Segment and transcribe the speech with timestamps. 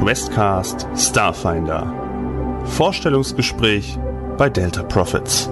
[0.00, 2.62] Questcast Starfinder.
[2.64, 3.98] Vorstellungsgespräch
[4.38, 5.50] bei Delta Profits.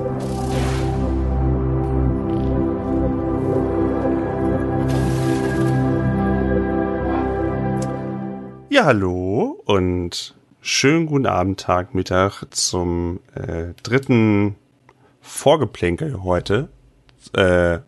[8.71, 14.55] Ja, hallo und schönen guten Abend, Tag, Mittag zum äh, dritten
[15.21, 16.71] Vorgeplänkel heute.
[17.35, 17.81] Äh,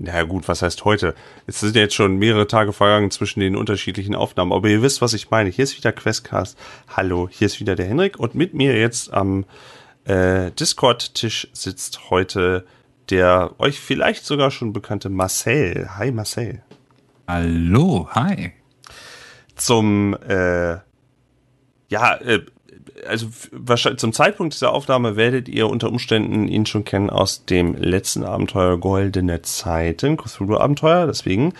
[0.00, 1.14] ja gut, was heißt heute?
[1.46, 5.12] Es sind jetzt schon mehrere Tage vergangen zwischen den unterschiedlichen Aufnahmen, aber ihr wisst, was
[5.14, 5.50] ich meine.
[5.50, 6.58] Hier ist wieder Questcast.
[6.88, 9.44] Hallo, hier ist wieder der Henrik und mit mir jetzt am
[10.04, 12.64] äh, Discord-Tisch sitzt heute
[13.10, 15.88] der euch vielleicht sogar schon bekannte Marcel.
[15.96, 16.62] Hi Marcel.
[17.28, 18.52] Hallo, hi.
[19.54, 20.78] Zum äh,
[21.88, 22.44] ja, äh,
[23.08, 27.74] also wahrscheinlich zum Zeitpunkt dieser Aufnahme werdet ihr unter Umständen ihn schon kennen aus dem
[27.74, 31.06] letzten Abenteuer Goldene Zeiten, Cthulhu-Abenteuer.
[31.06, 31.54] Deswegen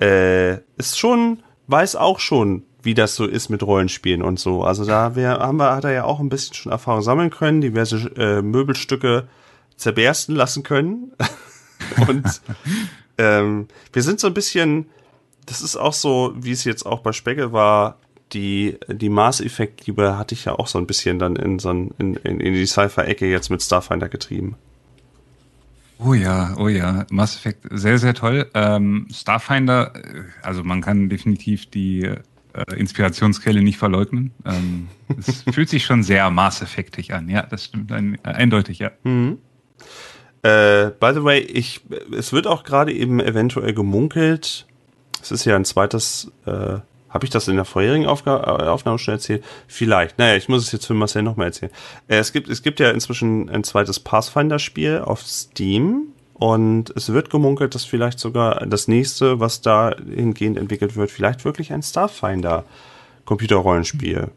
[0.00, 4.62] äh, ist schon, weiß auch schon, wie das so ist mit Rollenspielen und so.
[4.62, 7.60] Also da wir, haben wir, hat er ja auch ein bisschen schon Erfahrung sammeln können,
[7.60, 9.28] diverse äh, Möbelstücke
[9.76, 11.12] zerbersten lassen können.
[12.08, 12.24] und
[13.18, 14.88] ähm, wir sind so ein bisschen,
[15.46, 17.98] das ist auch so, wie es jetzt auch bei Speckel war,
[18.32, 22.14] die, die Maßeffekt-Liebe hatte ich ja auch so ein bisschen dann in so ein, in,
[22.16, 24.56] in, in die Sci-Fi-Ecke jetzt mit Starfinder getrieben.
[25.98, 28.48] Oh ja, oh ja, Mass Effect, sehr, sehr toll.
[28.54, 34.32] Ähm, Starfinder, äh, also man kann definitiv die äh, Inspirationsquelle nicht verleugnen.
[34.44, 38.78] Ähm, es fühlt sich schon sehr Mass Effectig an, ja, das stimmt ein, äh, eindeutig,
[38.78, 38.92] ja.
[39.02, 39.38] Mhm.
[40.42, 41.80] Äh, by the way, ich,
[42.16, 44.66] es wird auch gerade eben eventuell gemunkelt,
[45.20, 48.98] es ist ja ein zweites äh, habe ich das in der vorherigen Aufga äh, Aufnahme
[48.98, 49.44] schon erzählt?
[49.66, 50.18] Vielleicht.
[50.18, 51.72] Naja, ich muss es jetzt für Marcel nochmal erzählen.
[52.06, 56.12] Äh, es, gibt, es gibt ja inzwischen ein zweites Pathfinder-Spiel auf Steam.
[56.34, 61.44] Und es wird gemunkelt, dass vielleicht sogar das nächste, was da hingehend entwickelt wird, vielleicht
[61.44, 62.64] wirklich ein Starfinder
[63.24, 64.28] Computerrollenspiel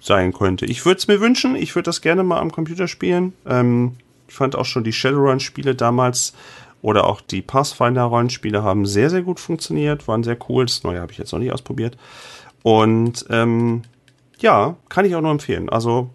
[0.00, 0.66] sein könnte.
[0.66, 3.34] Ich würde es mir wünschen, ich würde das gerne mal am Computer spielen.
[3.46, 3.92] Ähm,
[4.26, 6.32] ich fand auch schon die Shadowrun-Spiele damals
[6.82, 10.66] oder auch die Pathfinder-Rollenspiele haben sehr, sehr gut funktioniert, waren sehr cool.
[10.66, 11.96] Das neue habe ich jetzt noch nicht ausprobiert.
[12.62, 13.82] Und ähm,
[14.38, 15.68] ja, kann ich auch nur empfehlen.
[15.68, 16.10] Also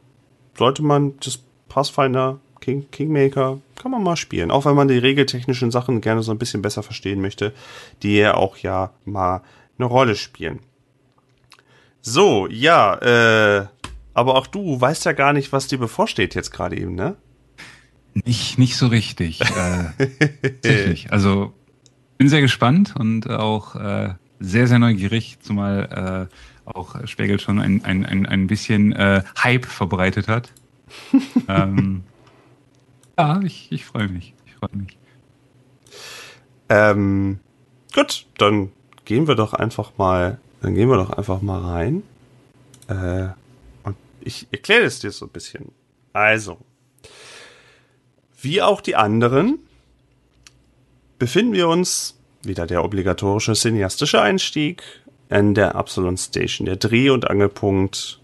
[0.58, 1.40] sollte man das
[1.70, 4.52] Pathfinder King, Kingmaker, kann man mal spielen.
[4.52, 7.54] Auch wenn man die regeltechnischen Sachen gerne so ein bisschen besser verstehen möchte,
[8.04, 9.42] die ja auch ja mal
[9.78, 10.60] eine Rolle spielen.
[12.02, 13.68] So, ja, äh,
[14.14, 17.16] aber auch du weißt ja gar nicht, was dir bevorsteht jetzt gerade eben, ne?
[18.26, 19.42] Nicht, nicht so richtig.
[19.42, 19.46] äh,
[20.62, 21.12] tatsächlich.
[21.12, 21.54] Also
[22.18, 27.84] bin sehr gespannt und auch äh, sehr, sehr neugierig, zumal äh, auch Spegel schon ein,
[27.86, 30.52] ein, ein, ein bisschen äh, Hype verbreitet hat.
[31.48, 32.04] ähm,
[33.18, 34.34] ja, ich, ich freue mich.
[34.46, 34.98] Ich freue mich.
[36.70, 37.40] Ähm,
[37.94, 38.72] gut, dann
[39.06, 42.04] gehen wir doch einfach mal, dann gehen wir doch einfach mal rein.
[42.88, 43.30] Äh,
[43.84, 45.72] und ich erkläre es dir so ein bisschen.
[46.14, 46.58] Also,
[48.42, 49.60] wie auch die anderen
[51.20, 54.84] befinden wir uns, wieder der obligatorische cineastische Einstieg,
[55.30, 58.20] in der Absalon Station, der Dreh- und Angelpunkt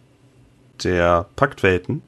[0.84, 2.02] der Paktwelten.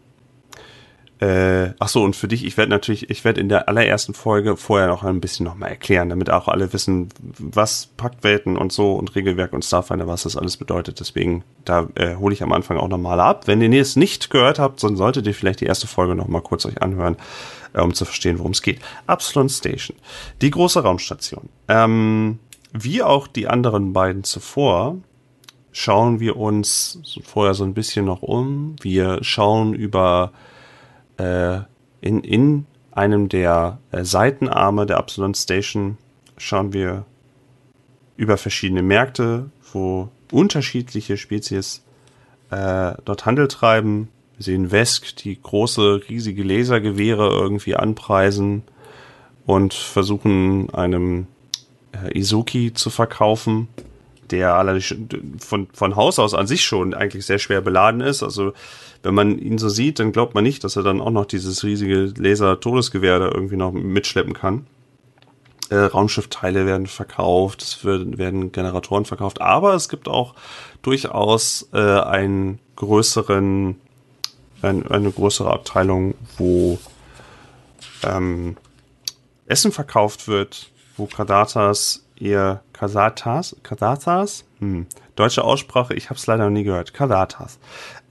[1.20, 4.58] Äh, ach so, und für dich, ich werde natürlich, ich werde in der allerersten Folge
[4.58, 9.16] vorher noch ein bisschen nochmal erklären, damit auch alle wissen, was Paktwelten und so und
[9.16, 11.00] Regelwerk und Starfinder, was das alles bedeutet.
[11.00, 13.48] Deswegen, da äh, hole ich am Anfang auch nochmal ab.
[13.48, 16.66] Wenn ihr es nicht gehört habt, dann solltet ihr vielleicht die erste Folge nochmal kurz
[16.66, 17.16] euch anhören,
[17.74, 18.80] äh, um zu verstehen, worum es geht.
[19.08, 19.98] Absalon Station,
[20.42, 21.48] die große Raumstation.
[21.70, 22.40] Ähm,
[22.74, 24.98] wie auch die anderen beiden zuvor,
[25.72, 28.76] schauen wir uns vorher so ein bisschen noch um.
[28.82, 30.34] Wir schauen über
[31.18, 31.60] äh,
[32.02, 35.98] in, in einem der äh, Seitenarme der Absalon Station
[36.38, 37.06] schauen wir
[38.18, 41.84] über verschiedene Märkte, wo unterschiedliche Spezies
[42.50, 44.10] äh, dort Handel treiben.
[44.38, 48.64] Wir sehen Vesk, die große, riesige Lasergewehre irgendwie anpreisen
[49.46, 51.28] und versuchen einem
[51.92, 53.68] äh, Izuki zu verkaufen,
[54.32, 54.96] der allerdings
[55.40, 58.24] von, von Haus aus an sich schon eigentlich sehr schwer beladen ist.
[58.24, 58.54] Also
[59.06, 61.64] wenn man ihn so sieht, dann glaubt man nicht, dass er dann auch noch dieses
[61.64, 64.68] riesige Laser-Todesgewehr da irgendwie noch mitschleppen kann.
[65.70, 70.36] Äh, Raumschiffteile werden verkauft, es werden, Generatoren verkauft, aber es gibt auch
[70.82, 73.78] durchaus äh, einen größeren
[74.66, 76.78] ein, eine größere Abteilung, wo
[78.04, 78.58] ähm,
[79.46, 86.46] Essen verkauft wird, wo Kadatas ihr Kasatas, Kadatas, hm, deutsche Aussprache, ich habe es leider
[86.46, 87.60] noch nie gehört, Kadatas,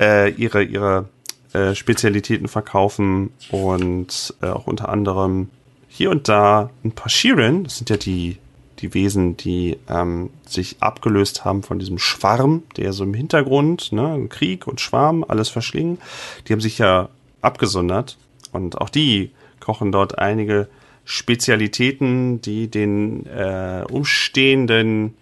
[0.00, 1.08] äh, ihre ihre
[1.52, 5.50] äh, Spezialitäten verkaufen und äh, auch unter anderem
[5.88, 8.38] hier und da ein paar Shirin, das sind ja die
[8.80, 14.26] die Wesen, die ähm, sich abgelöst haben von diesem Schwarm, der so im Hintergrund, ne,
[14.28, 15.98] Krieg und Schwarm, alles verschlingen,
[16.46, 17.08] die haben sich ja
[17.40, 18.18] abgesondert
[18.52, 19.30] und auch die
[19.60, 20.68] kochen dort einige
[21.04, 25.14] Spezialitäten, die den äh, umstehenden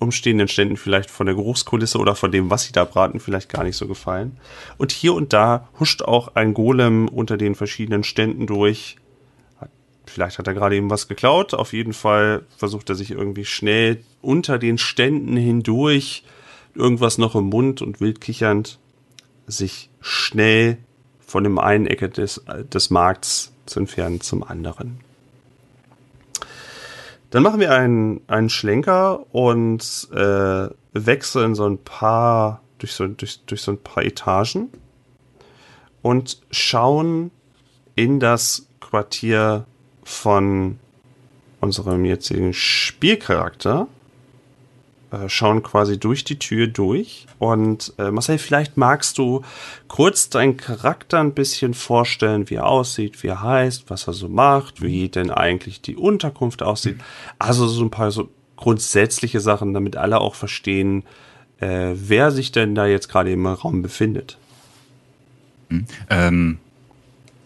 [0.00, 3.62] umstehenden Ständen vielleicht von der Geruchskulisse oder von dem, was sie da braten, vielleicht gar
[3.62, 4.38] nicht so gefallen.
[4.78, 8.96] Und hier und da huscht auch ein Golem unter den verschiedenen Ständen durch.
[10.06, 11.54] Vielleicht hat er gerade eben was geklaut.
[11.54, 16.24] Auf jeden Fall versucht er sich irgendwie schnell unter den Ständen hindurch,
[16.74, 18.78] irgendwas noch im Mund und wild kichernd,
[19.46, 20.78] sich schnell
[21.20, 22.42] von dem einen Ecke des,
[22.72, 24.98] des Markts zu entfernen zum anderen.
[27.30, 33.40] Dann machen wir einen, einen Schlenker und äh, wechseln so ein paar durch so, durch,
[33.44, 34.70] durch so ein paar Etagen
[36.02, 37.30] und schauen
[37.94, 39.66] in das Quartier
[40.02, 40.78] von
[41.60, 43.86] unserem jetzigen Spielcharakter
[45.10, 47.26] äh, schauen quasi durch die Tür durch.
[47.38, 49.42] Und äh, Marcel, vielleicht magst du
[49.88, 54.28] kurz deinen Charakter ein bisschen vorstellen, wie er aussieht, wie er heißt, was er so
[54.28, 56.96] macht, wie denn eigentlich die Unterkunft aussieht.
[57.38, 61.04] Also so ein paar so grundsätzliche Sachen, damit alle auch verstehen,
[61.60, 64.38] äh, wer sich denn da jetzt gerade im Raum befindet.
[65.70, 65.86] Hm.
[66.08, 66.58] Ähm,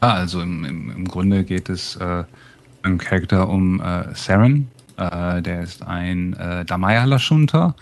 [0.01, 2.25] also im, im, im Grunde geht es äh,
[2.83, 7.75] im Charakter um äh, Saren, äh, der ist ein äh, Damaya Lashunta.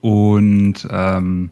[0.00, 1.50] Und ähm,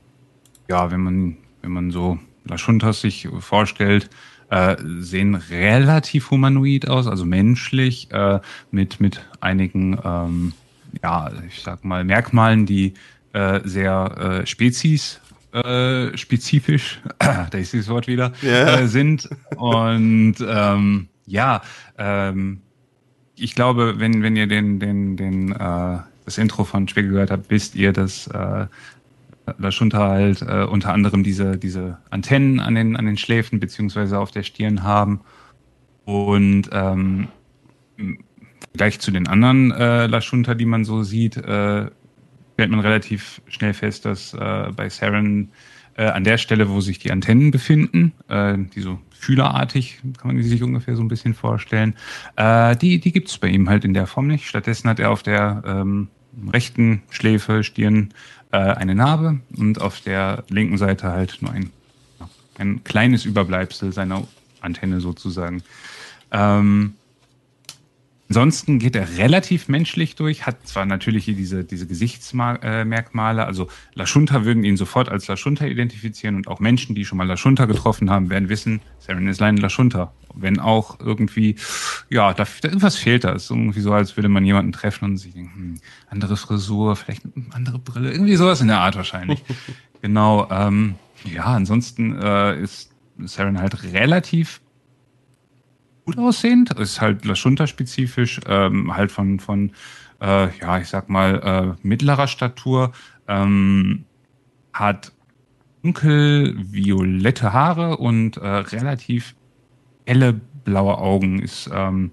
[0.69, 4.09] ja, wenn man, wenn man so Lashuntas sich vorstellt,
[4.51, 10.53] äh, sehen relativ humanoid aus, also menschlich, äh, mit, mit einigen, ähm,
[11.03, 12.95] ja, ich sag mal, Merkmalen, die
[13.35, 15.21] äh, sehr äh, Spezies
[15.53, 18.81] äh, spezifisch, da ist das Wort wieder, yeah.
[18.81, 19.29] äh, sind.
[19.57, 21.63] Und ähm, ja,
[21.97, 22.61] ähm,
[23.41, 27.51] ich glaube, wenn, wenn ihr den, den, den, äh, das Intro von Spiegel gehört habt,
[27.51, 28.67] wisst ihr, dass äh,
[29.59, 34.31] Lashunta halt äh, unter anderem diese, diese Antennen an den, an den Schläfen beziehungsweise auf
[34.31, 35.21] der Stirn haben.
[36.05, 37.29] Und ähm,
[38.75, 41.91] gleich zu den anderen äh, Lashunta, die man so sieht, äh,
[42.55, 45.51] stellt man relativ schnell fest, dass äh, bei Saren
[45.99, 50.37] äh, an der Stelle, wo sich die Antennen befinden, äh, die so fühlerartig, kann man
[50.37, 51.95] die sich ungefähr so ein bisschen vorstellen.
[52.37, 54.47] Äh, die die gibt es bei ihm halt in der Form nicht.
[54.47, 56.09] Stattdessen hat er auf der ähm,
[56.53, 58.15] rechten Schläfe, Stirn
[58.53, 61.71] äh, eine Narbe und auf der linken Seite halt nur ein,
[62.59, 64.23] ein kleines Überbleibsel seiner
[64.61, 65.63] Antenne sozusagen.
[66.31, 66.95] Ähm,
[68.29, 74.45] Ansonsten geht er relativ menschlich durch, hat zwar natürlich hier diese, diese Gesichtsmerkmale, also Lashunta
[74.45, 78.29] würden ihn sofort als Lashunta identifizieren und auch Menschen, die schon mal Lashunta getroffen haben,
[78.29, 80.13] werden wissen, Saren ist ein Lashunta.
[80.35, 81.57] Wenn auch irgendwie,
[82.11, 83.33] ja, da, da irgendwas fehlt da.
[83.33, 85.75] Es ist irgendwie so, als würde man jemanden treffen und sich denken, hm,
[86.11, 89.43] andere Frisur, vielleicht eine andere Brille, irgendwie sowas in der Art wahrscheinlich.
[90.03, 92.91] genau, ähm, ja, ansonsten äh, ist
[93.25, 94.61] Saren halt relativ
[96.09, 96.71] gut aussehend.
[96.79, 99.73] Ist halt Lashunta-spezifisch, ähm, halt von, von
[100.23, 102.93] äh, ja, ich sag mal, äh, mittlerer Statur.
[103.27, 104.05] Ähm,
[104.73, 105.13] hat
[105.83, 109.35] dunkel-violette Haare und äh, relativ
[110.07, 111.41] helle blaue Augen.
[111.41, 112.11] Ist ähm,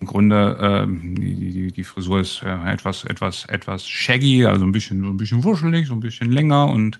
[0.00, 4.72] im Grunde ähm, die, die, die Frisur ist äh, etwas, etwas, etwas shaggy, also ein
[4.72, 6.98] bisschen, ein bisschen wuschelig, so ein bisschen länger und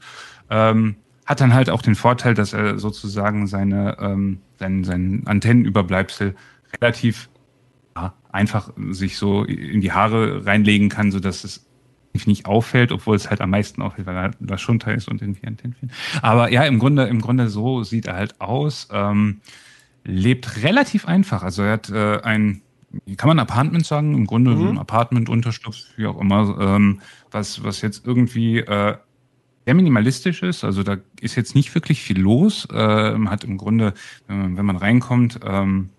[0.49, 0.95] ähm,
[1.31, 6.35] hat dann halt auch den Vorteil, dass er sozusagen seine, ähm, sein, sein Antennenüberbleibsel
[6.75, 7.31] relativ
[7.95, 11.69] ja, einfach sich so in die Haare reinlegen kann, sodass es
[12.27, 15.47] nicht auffällt, obwohl es halt am meisten auffällt, weil er das Schunter ist und irgendwie
[15.47, 15.93] Antennen fehlen.
[16.21, 18.89] Aber ja, im Grunde, im Grunde so sieht er halt aus.
[18.91, 19.41] Ähm,
[20.03, 21.45] lebt relativ einfach.
[21.45, 22.63] Also er hat äh, ein,
[23.17, 24.17] kann man Apartment sagen?
[24.17, 24.71] Im Grunde mhm.
[24.71, 28.97] ein Apartment, Unterschlupf, wie auch immer, ähm, was, was jetzt irgendwie äh,
[29.71, 30.65] sehr minimalistisch ist.
[30.65, 32.67] Also da ist jetzt nicht wirklich viel los.
[32.73, 32.75] Äh,
[33.27, 33.95] hat im Grunde,
[34.27, 35.91] wenn man, wenn man reinkommt, ähm,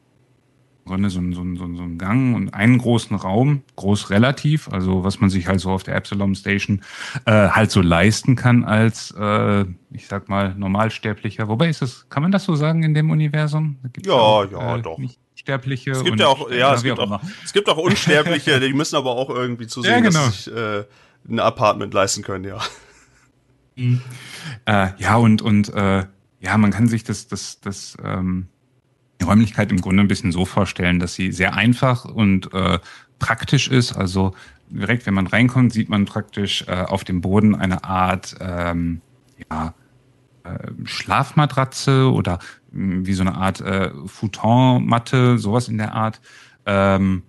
[0.84, 4.68] im Grunde so ein, so, ein, so ein Gang und einen großen Raum, groß relativ,
[4.68, 6.82] also was man sich halt so auf der Epsilon Station
[7.26, 9.62] äh, halt so leisten kann als, äh,
[9.94, 11.48] ich sag mal, Normalsterblicher.
[11.48, 13.78] Wobei ist das, kann man das so sagen in dem Universum?
[14.06, 15.00] ja, auch, ja, äh, doch.
[15.36, 15.92] Sterbliche.
[15.92, 19.12] Es gibt ja auch, ja, es gibt auch, es gibt auch Unsterbliche, die müssen aber
[19.12, 20.26] auch irgendwie zusehen, ja, genau.
[20.26, 20.84] dass sich äh,
[21.30, 22.60] ein Apartment leisten können, ja.
[23.76, 24.02] Mhm.
[24.66, 26.06] Äh, ja, und, und äh,
[26.40, 28.48] ja, man kann sich das, das, das, ähm,
[29.20, 32.80] die Räumlichkeit im Grunde ein bisschen so vorstellen, dass sie sehr einfach und äh,
[33.20, 33.94] praktisch ist.
[33.94, 34.34] Also
[34.70, 39.02] direkt, wenn man reinkommt, sieht man praktisch äh, auf dem Boden eine Art ähm,
[39.50, 39.74] ja,
[40.44, 42.40] äh, Schlafmatratze oder äh,
[42.74, 46.20] wie so eine Art äh, Futonmatte, sowas in der Art.
[46.66, 47.24] Ähm,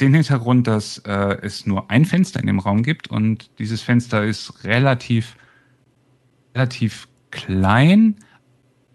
[0.00, 4.24] Den Hintergrund, dass äh, es nur ein Fenster in dem Raum gibt und dieses Fenster
[4.24, 5.36] ist relativ,
[6.56, 8.16] relativ klein.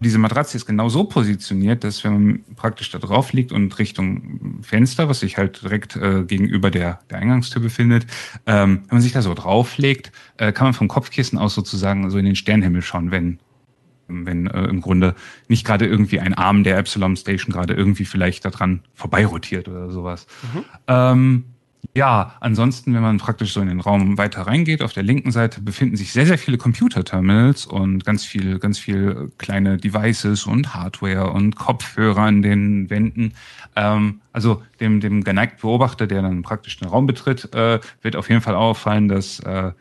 [0.00, 4.60] Diese Matratze ist genau so positioniert, dass wenn man praktisch da drauf liegt und Richtung
[4.62, 8.06] Fenster, was sich halt direkt äh, gegenüber der, der Eingangstür befindet,
[8.46, 12.18] ähm, wenn man sich da so drauflegt, äh, kann man vom Kopfkissen aus sozusagen so
[12.18, 13.38] in den Sternenhimmel schauen, wenn
[14.08, 15.14] wenn äh, im Grunde
[15.48, 20.26] nicht gerade irgendwie ein Arm der Epsilon Station gerade irgendwie vielleicht daran vorbeirotiert oder sowas.
[20.52, 20.64] Mhm.
[20.86, 21.44] Ähm,
[21.94, 25.60] ja, ansonsten, wenn man praktisch so in den Raum weiter reingeht, auf der linken Seite
[25.60, 31.30] befinden sich sehr, sehr viele Computer-Terminals und ganz viel, ganz viel kleine Devices und Hardware
[31.32, 33.34] und Kopfhörer an den Wänden.
[33.76, 38.28] Ähm, also dem, dem geneigten Beobachter, der dann praktisch den Raum betritt, äh, wird auf
[38.30, 39.72] jeden Fall auffallen, dass äh,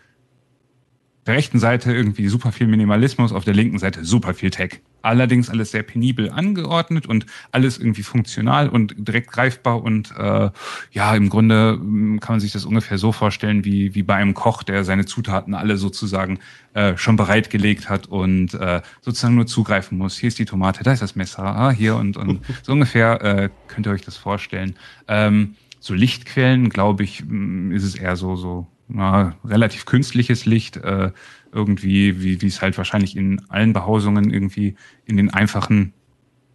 [1.27, 4.81] der rechten Seite irgendwie super viel Minimalismus, auf der linken Seite super viel Tech.
[5.01, 10.49] Allerdings alles sehr penibel angeordnet und alles irgendwie funktional und direkt greifbar und äh,
[10.91, 14.33] ja, im Grunde hm, kann man sich das ungefähr so vorstellen wie, wie bei einem
[14.33, 16.39] Koch, der seine Zutaten alle sozusagen
[16.73, 20.17] äh, schon bereitgelegt hat und äh, sozusagen nur zugreifen muss.
[20.17, 23.49] Hier ist die Tomate, da ist das Messer, ah, hier und, und so ungefähr äh,
[23.67, 24.75] könnt ihr euch das vorstellen.
[25.07, 30.77] Ähm, so Lichtquellen, glaube ich, hm, ist es eher so, so na, relativ künstliches Licht,
[30.77, 31.11] äh,
[31.51, 35.93] irgendwie, wie, wie es halt wahrscheinlich in allen Behausungen irgendwie in den einfachen,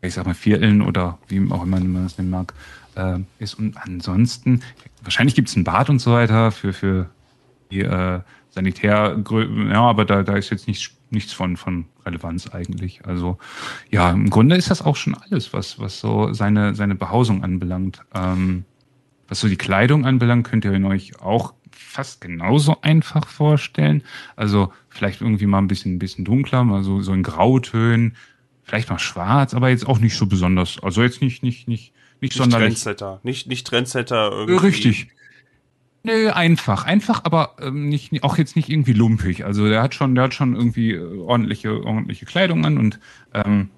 [0.01, 2.55] ich sag mal, Vierteln oder wie auch immer man es nennen mag,
[2.95, 3.55] äh, ist.
[3.55, 4.63] Und ansonsten,
[5.03, 7.11] wahrscheinlich gibt es ein Bad und so weiter für, für
[7.71, 9.23] die äh, Sanitär,
[9.71, 13.05] ja, aber da, da ist jetzt nichts, nichts von, von Relevanz eigentlich.
[13.05, 13.39] Also
[13.91, 18.01] ja, im Grunde ist das auch schon alles, was, was so seine, seine Behausung anbelangt.
[18.15, 18.65] Ähm,
[19.29, 24.03] was so die Kleidung anbelangt, könnt ihr euch auch fast genauso einfach vorstellen.
[24.35, 28.17] Also vielleicht irgendwie mal ein bisschen, ein bisschen dunkler, mal so, so in Grautönen,
[28.63, 30.83] vielleicht mal schwarz, aber jetzt auch nicht so besonders.
[30.83, 32.69] Also jetzt nicht, nicht, nicht, nicht, nicht sonderlich.
[32.69, 34.67] Trendsetter, nicht, nicht Trendsetter irgendwie.
[34.67, 35.09] Richtig.
[36.03, 39.45] Nö, einfach, einfach, aber ähm, nicht, auch jetzt nicht irgendwie lumpig.
[39.45, 43.01] Also der hat schon, der hat schon irgendwie äh, ordentliche, ordentliche Kleidung an und
[43.35, 43.71] ähm,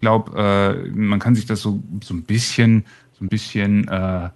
[0.00, 4.30] glaube, äh, man kann sich das so so ein bisschen, so ein bisschen äh,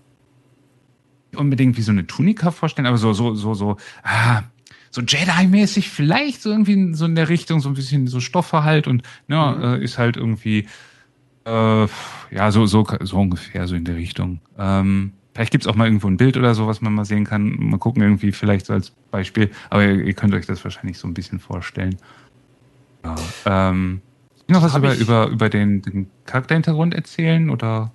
[1.36, 4.42] unbedingt wie so eine Tunika vorstellen, aber so, so, so, so, ah,
[4.90, 8.86] so Jedi-mäßig vielleicht so irgendwie so in der Richtung, so ein bisschen so Stoffe halt
[8.86, 9.62] und ja, mhm.
[9.62, 10.66] äh, ist halt irgendwie
[11.48, 11.86] äh,
[12.30, 14.40] ja, so, so, so ungefähr so in der Richtung.
[14.58, 17.56] Ähm, vielleicht gibt's auch mal irgendwo ein Bild oder so, was man mal sehen kann.
[17.58, 21.08] Mal gucken, irgendwie vielleicht so als Beispiel, aber ihr, ihr könnt euch das wahrscheinlich so
[21.08, 21.96] ein bisschen vorstellen.
[23.04, 23.14] Ja,
[23.46, 24.02] ähm,
[24.48, 27.92] noch was über, über, über den, den Charakterhintergrund erzählen oder?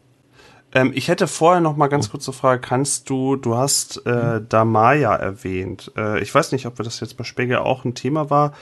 [0.74, 2.62] Ähm, ich hätte vorher noch mal ganz kurz eine Frage.
[2.62, 4.42] Kannst du, du hast äh.
[4.48, 5.92] Damaya erwähnt.
[5.96, 8.54] Äh, ich weiß nicht, ob das jetzt bei Spiegel auch ein Thema war.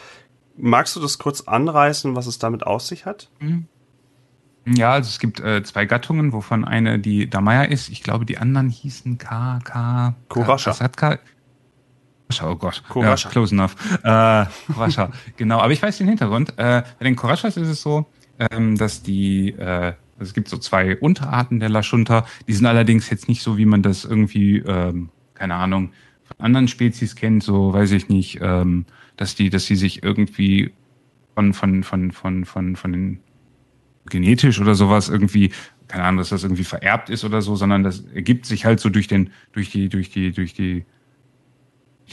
[0.58, 3.30] Magst du das kurz anreißen, was es damit aus sich hat?
[3.40, 3.68] Mhm.
[4.68, 7.90] Ja, also es gibt äh, zwei Gattungen, wovon eine die Damaya ist.
[7.90, 10.74] Ich glaube, die anderen hießen K, K, Kurasha.
[10.90, 11.18] K,
[12.44, 13.28] Oh Gott, Kurasha.
[13.28, 13.76] Ja, close enough.
[14.04, 15.60] Äh, Kurasha, genau.
[15.60, 16.52] Aber ich weiß den Hintergrund.
[16.58, 18.06] Äh, bei den Kurashas ist es so,
[18.40, 22.28] ähm, dass die äh, also es gibt so zwei Unterarten der Laschunter.
[22.48, 26.68] Die sind allerdings jetzt nicht so, wie man das irgendwie, ähm, keine Ahnung, von anderen
[26.68, 28.86] Spezies kennt, so weiß ich nicht, ähm,
[29.18, 30.74] dass die, dass sie sich irgendwie
[31.34, 33.20] von, von, von, von, von, von den
[34.06, 35.52] genetisch oder sowas irgendwie,
[35.88, 38.90] keine Ahnung, dass das irgendwie vererbt ist oder so, sondern das ergibt sich halt so
[38.90, 40.86] durch den, durch die, durch die, durch die,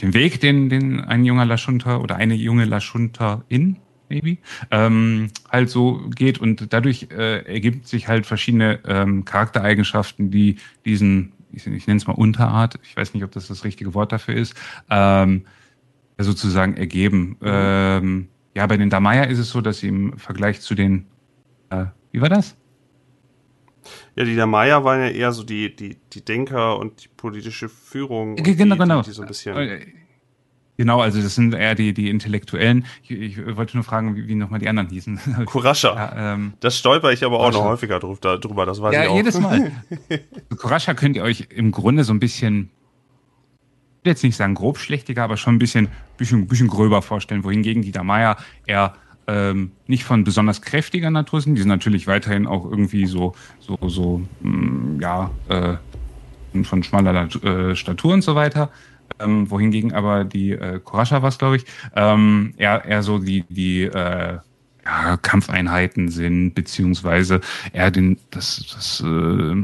[0.01, 3.77] den Weg, den, den ein junger Laschunter oder eine junge Laschunterin
[4.09, 4.37] maybe,
[4.71, 11.33] ähm, halt so geht und dadurch äh, ergibt sich halt verschiedene ähm, Charaktereigenschaften, die diesen,
[11.51, 14.35] ich, ich nenne es mal Unterart, ich weiß nicht, ob das das richtige Wort dafür
[14.35, 14.55] ist,
[14.89, 15.45] ähm,
[16.17, 17.37] sozusagen ergeben.
[17.41, 21.05] Ähm, ja, bei den Damaya ist es so, dass sie im Vergleich zu den,
[21.69, 22.55] äh, wie war das?
[24.15, 28.35] Ja, die Damaya waren ja eher so die, die, die Denker und die politische Führung.
[28.35, 29.01] Genau, die, genau.
[29.01, 29.85] Die, die so ein bisschen äh,
[30.79, 32.85] Genau, also das sind eher die, die Intellektuellen.
[33.03, 35.19] Ich, ich wollte nur fragen, wie, wie nochmal die anderen hießen.
[35.45, 35.93] Kurascha.
[35.93, 39.15] Ja, ähm, das stolper ich aber auch noch häufiger drüber, das weiß ja, ich auch.
[39.17, 39.73] jedes Mal.
[40.57, 42.69] Kurascha könnt ihr euch im Grunde so ein bisschen,
[43.97, 47.81] ich will jetzt nicht sagen grobschlächtiger, aber schon ein bisschen, bisschen, bisschen gröber vorstellen, wohingegen
[47.81, 48.93] die Damaya eher
[49.27, 51.55] ähm, nicht von besonders kräftiger Natur sind.
[51.55, 57.27] Die sind natürlich weiterhin auch irgendwie so, so, so, mh, mm, ja, äh, von schmaler
[57.43, 58.71] äh, Statur und so weiter
[59.19, 63.43] ähm, wohingegen aber die äh, Korascha war es, glaube ich, ähm, eher, eher so die,
[63.49, 64.37] die äh,
[64.85, 67.41] ja, Kampfeinheiten sind, beziehungsweise
[67.73, 69.55] eher den, das, das äh,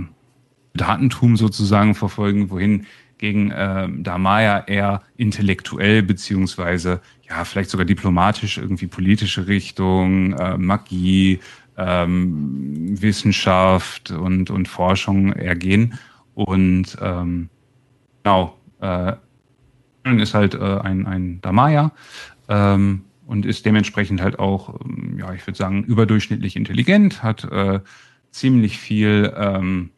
[0.73, 2.85] Datentum sozusagen verfolgen, wohin
[3.17, 11.39] gegen äh, Damaya eher intellektuell beziehungsweise ja vielleicht sogar diplomatisch irgendwie politische Richtung, äh, Magie,
[11.77, 15.97] ähm, Wissenschaft und und Forschung ergehen
[16.33, 17.49] und ähm,
[18.25, 18.57] Genau.
[18.81, 19.13] Äh,
[20.05, 21.91] ist halt äh, ein, ein Damaya
[22.47, 27.79] ähm, und ist dementsprechend halt auch, ähm, ja, ich würde sagen, überdurchschnittlich intelligent, hat äh,
[28.31, 29.89] ziemlich viel, ähm,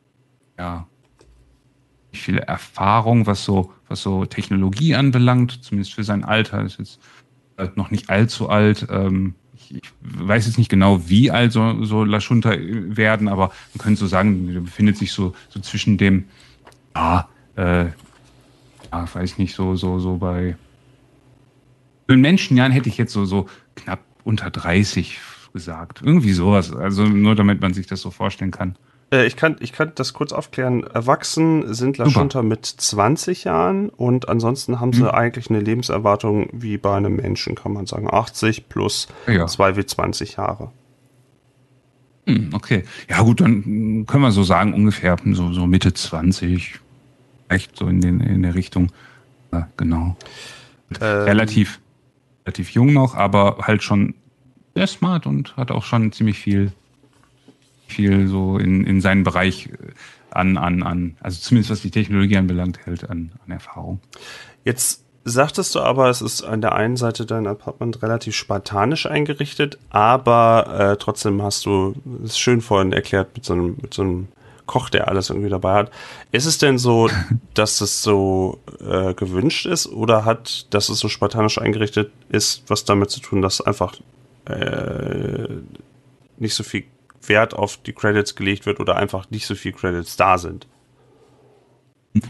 [0.57, 0.87] ja,
[2.13, 6.99] viel Erfahrung, was so, was so Technologie anbelangt, zumindest für sein Alter, ist jetzt
[7.57, 8.87] äh, noch nicht allzu alt.
[8.89, 13.83] Ähm, ich, ich weiß jetzt nicht genau, wie alt so, so Lashunta werden, aber man
[13.83, 16.25] könnte so sagen, er befindet sich so, so zwischen dem,
[16.95, 17.87] ja, äh,
[18.91, 20.55] ja, weiß ich nicht, so, so, so bei
[22.07, 25.19] in Menschenjahren hätte ich jetzt so, so knapp unter 30
[25.53, 26.01] gesagt.
[26.03, 26.73] Irgendwie sowas.
[26.73, 28.75] Also nur damit man sich das so vorstellen kann.
[29.11, 30.83] Äh, ich kann, ich kann das kurz aufklären.
[30.83, 35.09] Erwachsen sind Lashunta mit 20 Jahren und ansonsten haben sie mhm.
[35.09, 38.07] eigentlich eine Lebenserwartung wie bei einem Menschen, kann man sagen.
[38.11, 39.47] 80 plus ja.
[39.47, 40.71] 2 wie 20 Jahre.
[42.25, 42.83] Hm, okay.
[43.09, 46.79] Ja, gut, dann können wir so sagen, ungefähr so, so Mitte 20.
[47.49, 48.91] Echt so in, den, in der Richtung.
[49.51, 50.15] Ja, genau.
[51.01, 51.79] Ähm, relativ,
[52.45, 54.15] relativ jung noch, aber halt schon
[54.75, 56.71] sehr smart und hat auch schon ziemlich viel
[57.87, 59.77] viel so in, in seinen Bereich äh,
[60.31, 63.99] an, an, an, also zumindest was die Technologie anbelangt, hält an, an Erfahrung.
[64.63, 69.77] Jetzt sagtest du aber, es ist an der einen Seite dein Apartment relativ spartanisch eingerichtet,
[69.89, 74.27] aber äh, trotzdem hast du es schön vorhin erklärt mit so einem, mit so einem
[74.67, 75.91] Koch, der alles irgendwie dabei hat.
[76.31, 77.09] Ist es denn so,
[77.53, 82.85] dass es so äh, gewünscht ist oder hat, dass es so spartanisch eingerichtet ist, was
[82.85, 83.95] damit zu tun, dass einfach
[84.45, 85.47] äh,
[86.37, 86.83] nicht so viel
[87.25, 90.67] Wert auf die Credits gelegt wird oder einfach nicht so viel Credits da sind.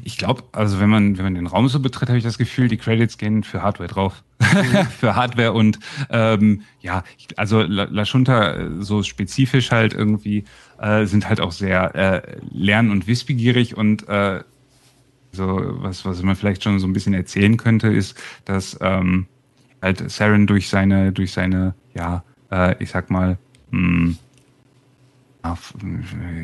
[0.04, 2.68] Ich glaube, also wenn man, wenn man den Raum so betritt, habe ich das Gefühl,
[2.68, 4.24] die Credits gehen für Hardware drauf.
[4.40, 4.86] Mhm.
[5.00, 5.80] für Hardware und
[6.10, 7.04] ähm, ja,
[7.36, 10.46] also La, La Junta äh, so spezifisch halt irgendwie
[10.80, 14.44] äh, sind halt auch sehr äh, lern- und wissbegierig und äh,
[15.32, 19.28] so was, was man vielleicht schon so ein bisschen erzählen könnte, ist, dass ähm,
[19.82, 23.38] halt Saren durch seine, durch seine, ja, äh, ich sag mal,
[23.72, 24.18] mh, hm,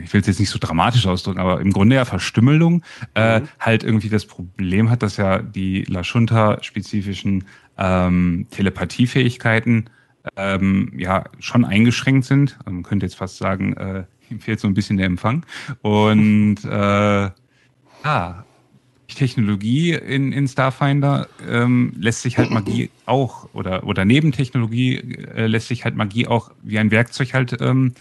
[0.03, 2.83] ich will es jetzt nicht so dramatisch ausdrücken, aber im Grunde ja Verstümmelung,
[3.15, 3.47] äh, mhm.
[3.59, 7.45] halt irgendwie das Problem hat, dass ja die Lashunta-spezifischen
[7.77, 9.89] ähm, Telepathiefähigkeiten
[10.37, 12.57] ähm, ja schon eingeschränkt sind.
[12.65, 15.45] Man könnte jetzt fast sagen, äh, ihm fehlt so ein bisschen der Empfang.
[15.81, 17.29] Und äh,
[18.03, 18.45] ja,
[19.15, 24.97] Technologie in, in Starfinder ähm, lässt sich halt Magie auch oder oder neben Technologie
[25.35, 27.93] äh, lässt sich halt Magie auch wie ein Werkzeug halt ähm,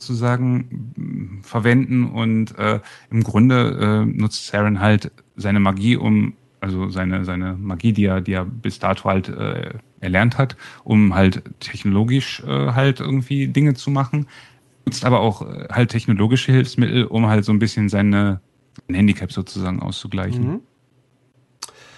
[0.00, 7.24] sozusagen verwenden und äh, im Grunde äh, nutzt Saren halt seine Magie, um also seine
[7.24, 12.42] seine Magie, die er die er bis dato halt äh, erlernt hat, um halt technologisch
[12.46, 14.26] äh, halt irgendwie Dinge zu machen,
[14.86, 18.40] nutzt aber auch äh, halt technologische Hilfsmittel, um halt so ein bisschen seine
[18.88, 20.52] ein Handicap sozusagen auszugleichen.
[20.52, 20.60] Mhm.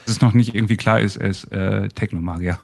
[0.05, 2.59] Dass es noch nicht irgendwie klar ist, er ist äh, Technomagier.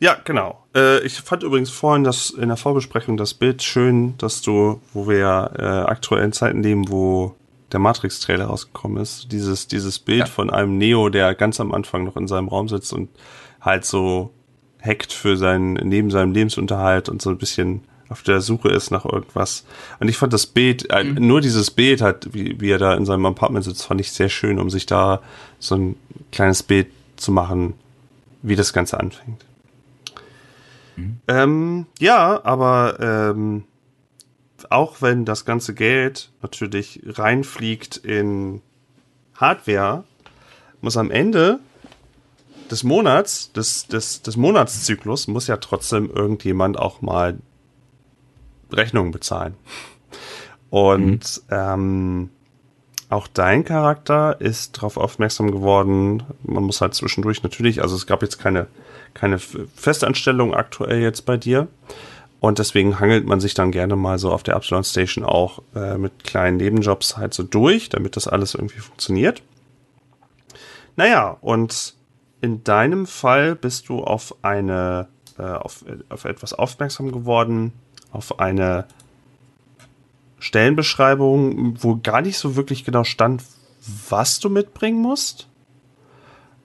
[0.00, 0.64] Ja, genau.
[0.74, 5.06] Äh, ich fand übrigens vorhin das in der Vorbesprechung das Bild schön, dass du, wo
[5.06, 7.36] wir ja äh, aktuell in Zeiten leben, wo
[7.70, 10.26] der Matrix-Trailer rausgekommen ist, dieses, dieses Bild ja.
[10.26, 13.10] von einem Neo, der ganz am Anfang noch in seinem Raum sitzt und
[13.60, 14.30] halt so
[14.82, 19.04] hackt für seinen, neben seinem Lebensunterhalt und so ein bisschen auf der Suche ist nach
[19.04, 19.66] irgendwas.
[20.00, 21.26] Und ich fand das Bild, äh, mhm.
[21.26, 24.30] nur dieses Bild hat, wie, wie er da in seinem Apartment sitzt, fand ich sehr
[24.30, 25.20] schön, um sich da
[25.58, 25.96] so ein
[26.32, 27.74] kleines Bild zu machen,
[28.42, 29.44] wie das Ganze anfängt.
[31.00, 31.20] Mhm.
[31.28, 33.64] Ähm, ja, aber ähm,
[34.68, 38.60] auch wenn das ganze Geld natürlich reinfliegt in
[39.34, 40.04] Hardware,
[40.80, 41.60] muss am Ende
[42.70, 47.38] des Monats, des, des, des Monatszyklus, muss ja trotzdem irgendjemand auch mal
[48.72, 49.54] Rechnungen bezahlen.
[50.68, 51.50] Und mhm.
[51.50, 52.30] ähm,
[53.08, 56.22] auch dein Charakter ist darauf aufmerksam geworden.
[56.44, 58.68] Man muss halt zwischendurch natürlich, also es gab jetzt keine
[59.14, 61.68] keine Festanstellung aktuell jetzt bei dir.
[62.40, 65.98] Und deswegen hangelt man sich dann gerne mal so auf der Upsilon Station auch äh,
[65.98, 69.42] mit kleinen Nebenjobs halt so durch, damit das alles irgendwie funktioniert.
[70.96, 71.94] Naja, und
[72.40, 77.72] in deinem Fall bist du auf eine, äh, auf, auf etwas aufmerksam geworden,
[78.10, 78.86] auf eine
[80.38, 83.44] Stellenbeschreibung, wo gar nicht so wirklich genau stand,
[84.08, 85.49] was du mitbringen musst.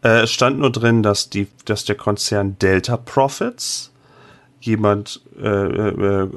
[0.05, 3.91] Äh, es stand nur drin, dass, die, dass der Konzern Delta Profits
[4.61, 6.29] jemand äh, äh,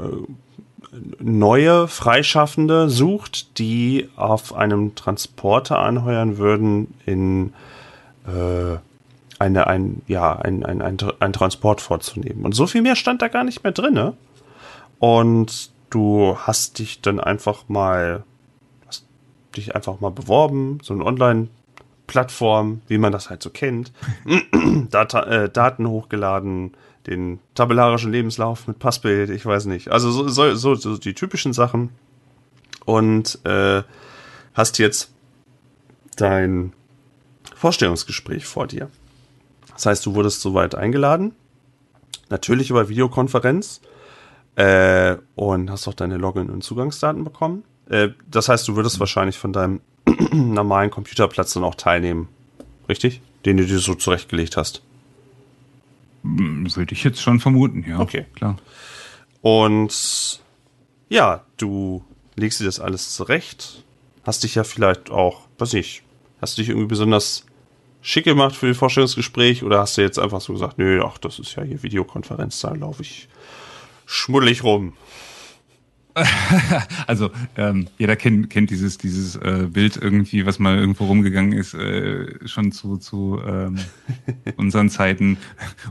[1.20, 7.52] neue Freischaffende sucht, die auf einem Transporter anheuern würden in
[8.26, 8.78] äh,
[9.38, 12.46] eine, ein, ja, ein, ein, ein, ein Transport vorzunehmen.
[12.46, 14.14] Und so viel mehr stand da gar nicht mehr drin.
[14.98, 18.24] Und du hast dich dann einfach mal,
[18.86, 19.04] hast
[19.56, 21.48] dich einfach mal beworben, so ein Online-
[22.08, 23.92] Plattform, wie man das halt so kennt.
[24.90, 26.72] Data, äh, Daten hochgeladen,
[27.06, 29.90] den tabellarischen Lebenslauf mit Passbild, ich weiß nicht.
[29.90, 31.90] Also so, so, so, so die typischen Sachen.
[32.84, 33.82] Und äh,
[34.54, 35.12] hast jetzt
[36.16, 36.72] dein
[37.54, 38.90] Vorstellungsgespräch vor dir.
[39.72, 41.34] Das heißt, du wurdest soweit eingeladen.
[42.30, 43.80] Natürlich über Videokonferenz.
[44.56, 47.62] Äh, und hast auch deine Login- und Zugangsdaten bekommen.
[47.88, 49.80] Äh, das heißt, du würdest wahrscheinlich von deinem
[50.32, 52.28] normalen Computerplatz dann auch teilnehmen.
[52.88, 53.20] Richtig?
[53.44, 54.82] Den du dir so zurechtgelegt hast.
[56.22, 58.00] Hm, würde ich jetzt schon vermuten, ja.
[58.00, 58.26] Okay.
[58.34, 58.56] Klar.
[59.42, 60.40] Und
[61.08, 62.04] ja, du
[62.36, 63.84] legst dir das alles zurecht.
[64.24, 66.02] Hast dich ja vielleicht auch, weiß ich,
[66.40, 67.46] hast du dich irgendwie besonders
[68.00, 71.38] schick gemacht für das Vorstellungsgespräch oder hast du jetzt einfach so gesagt, nö, ach, das
[71.38, 73.28] ist ja hier Videokonferenz, da laufe ich
[74.06, 74.94] schmuddelig rum.
[77.06, 81.74] also ähm, jeder kennt, kennt dieses, dieses äh, Bild irgendwie, was mal irgendwo rumgegangen ist,
[81.74, 83.78] äh, schon zu, zu ähm,
[84.56, 85.38] unseren Zeiten.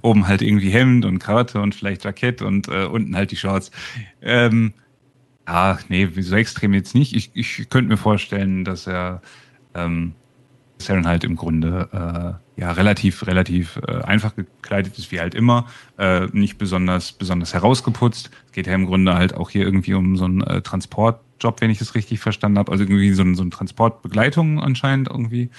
[0.01, 3.71] Oben halt irgendwie Hemd und Krawatte und vielleicht Jackett und äh, unten halt die Shorts.
[4.21, 4.73] Ähm,
[5.45, 7.15] ah, nee, so extrem jetzt nicht.
[7.15, 9.21] Ich, ich könnte mir vorstellen, dass er
[9.73, 10.13] ähm,
[10.85, 15.35] er dann halt im Grunde äh, ja relativ relativ äh, einfach gekleidet ist wie halt
[15.35, 15.65] immer,
[15.97, 18.29] äh, nicht besonders besonders herausgeputzt.
[18.45, 21.71] Es geht ja im Grunde halt auch hier irgendwie um so einen äh, Transportjob, wenn
[21.71, 25.49] ich es richtig verstanden habe, also irgendwie so, ein, so eine Transportbegleitung anscheinend irgendwie.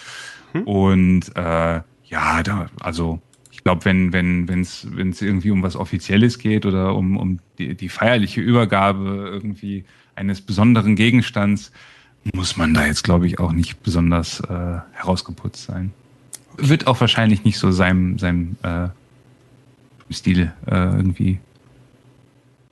[0.53, 0.63] Hm.
[0.63, 5.63] Und äh, ja, da also ich glaube, wenn wenn wenn es wenn es irgendwie um
[5.63, 11.73] was Offizielles geht oder um um die, die feierliche Übergabe irgendwie eines besonderen Gegenstands,
[12.35, 15.93] muss man da jetzt, glaube ich, auch nicht besonders äh, herausgeputzt sein.
[16.57, 18.89] Wird auch wahrscheinlich nicht so seinem, seinem äh,
[20.11, 21.39] Stil äh, irgendwie.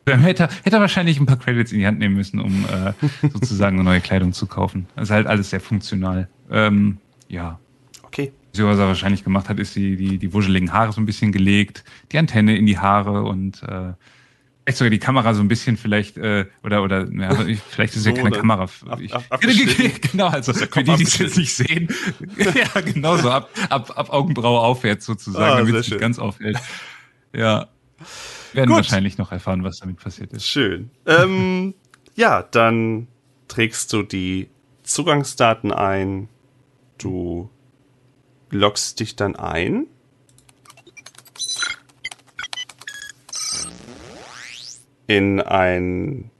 [0.09, 2.93] Hätte, hätte er wahrscheinlich ein paar Credits in die Hand nehmen müssen, um äh,
[3.29, 4.87] sozusagen eine neue Kleidung zu kaufen.
[4.95, 6.29] Das ist halt alles sehr funktional.
[6.51, 7.59] Ähm, ja.
[8.05, 8.33] Okay.
[8.53, 11.85] Was er wahrscheinlich gemacht hat, ist die, die, die wuscheligen Haare so ein bisschen gelegt,
[12.13, 13.93] die Antenne in die Haare und äh,
[14.67, 17.37] Vielleicht sogar die Kamera so ein bisschen vielleicht, äh, oder, oder, ja,
[17.69, 18.69] vielleicht ist so, ja keine Kamera.
[18.99, 21.87] Ich, ab, ab, genau, also für die, die es jetzt nicht sehen.
[22.37, 26.59] ja, genau so, ab, ab, ab Augenbraue aufwärts sozusagen, ah, damit es nicht ganz auffällt.
[27.33, 27.69] Ja.
[28.55, 28.79] werden Gut.
[28.79, 30.45] wahrscheinlich noch erfahren, was damit passiert ist.
[30.45, 30.91] Schön.
[31.07, 31.75] ähm,
[32.17, 33.07] ja, dann
[33.47, 34.49] trägst du die
[34.83, 36.29] Zugangsdaten ein,
[36.99, 37.51] du
[38.51, 39.87] loggst dich dann ein
[45.07, 46.31] in ein,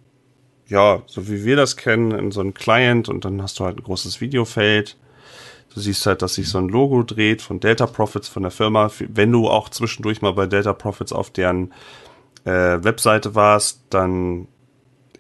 [0.67, 3.79] ja, so wie wir das kennen, in so ein Client und dann hast du halt
[3.79, 4.97] ein großes Videofeld.
[5.75, 8.91] Du siehst halt, dass sich so ein Logo dreht von Delta Profits von der Firma.
[8.99, 11.73] Wenn du auch zwischendurch mal bei Delta Profits auf deren
[12.45, 14.49] äh, Webseite warst, dann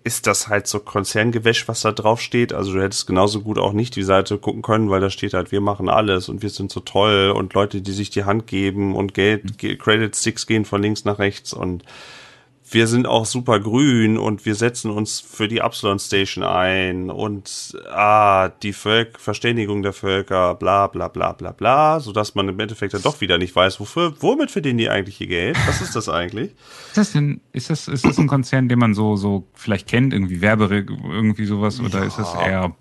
[0.06, 2.52] ist das halt so Konzerngewäsch, was da drauf steht.
[2.52, 5.50] Also du hättest genauso gut auch nicht die Seite gucken können, weil da steht halt,
[5.50, 8.94] wir machen alles und wir sind so toll und Leute, die sich die Hand geben
[8.94, 11.82] und Geld, Credit Sticks gehen von links nach rechts und
[12.68, 17.78] wir sind auch super grün und wir setzen uns für die Upsilon Station ein und
[17.90, 22.94] ah, die Völk Verständigung der Völker, bla bla bla bla bla, sodass man im Endeffekt
[22.94, 25.56] dann doch wieder nicht weiß, wofür, womit verdienen die eigentlich ihr Geld?
[25.66, 26.52] Was ist das eigentlich?
[26.88, 30.12] Ist das denn, ist das, ist das ein Konzern, den man so, so vielleicht kennt,
[30.12, 32.04] irgendwie Werbe, irgendwie sowas, oder ja.
[32.06, 32.74] ist das eher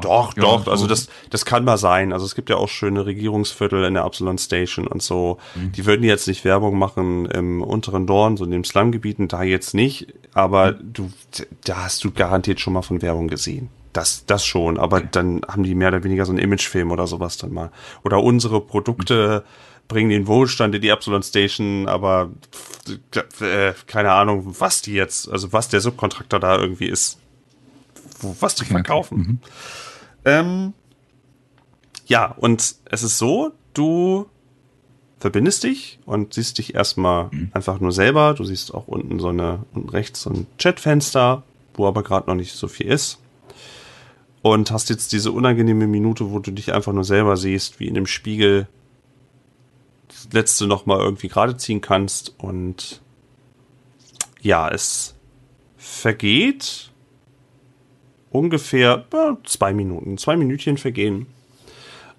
[0.00, 0.64] doch, ja, doch.
[0.64, 0.70] So.
[0.70, 2.12] Also das, das kann mal sein.
[2.12, 5.38] Also es gibt ja auch schöne Regierungsviertel in der Upsilon Station und so.
[5.54, 5.72] Mhm.
[5.72, 9.74] Die würden jetzt nicht Werbung machen im unteren Dorn, so in den Slumgebieten, da jetzt
[9.74, 10.08] nicht.
[10.34, 10.92] Aber mhm.
[10.92, 11.10] du,
[11.64, 13.70] da hast du garantiert schon mal von Werbung gesehen.
[13.92, 14.78] Das, das schon.
[14.78, 15.08] Aber okay.
[15.12, 17.70] dann haben die mehr oder weniger so einen Imagefilm oder sowas dann mal.
[18.04, 19.88] Oder unsere Produkte mhm.
[19.88, 22.30] bringen den Wohlstand in die Upsilon Station, aber
[23.40, 27.18] äh, keine Ahnung, was die jetzt, also was der Subkontraktor da irgendwie ist
[28.40, 29.18] was die verkaufen.
[29.18, 29.38] Mhm.
[30.24, 30.72] Ähm,
[32.06, 34.26] ja, und es ist so, du
[35.18, 37.50] verbindest dich und siehst dich erstmal mhm.
[37.52, 38.34] einfach nur selber.
[38.34, 41.42] Du siehst auch unten so eine, unten rechts so ein Chatfenster,
[41.74, 43.18] wo aber gerade noch nicht so viel ist.
[44.40, 47.96] Und hast jetzt diese unangenehme Minute, wo du dich einfach nur selber siehst, wie in
[47.96, 48.68] einem Spiegel
[50.06, 52.34] das letzte nochmal irgendwie gerade ziehen kannst.
[52.38, 53.02] Und
[54.40, 55.14] ja, es
[55.76, 56.92] vergeht
[58.30, 61.26] ungefähr äh, zwei Minuten, zwei Minütchen vergehen.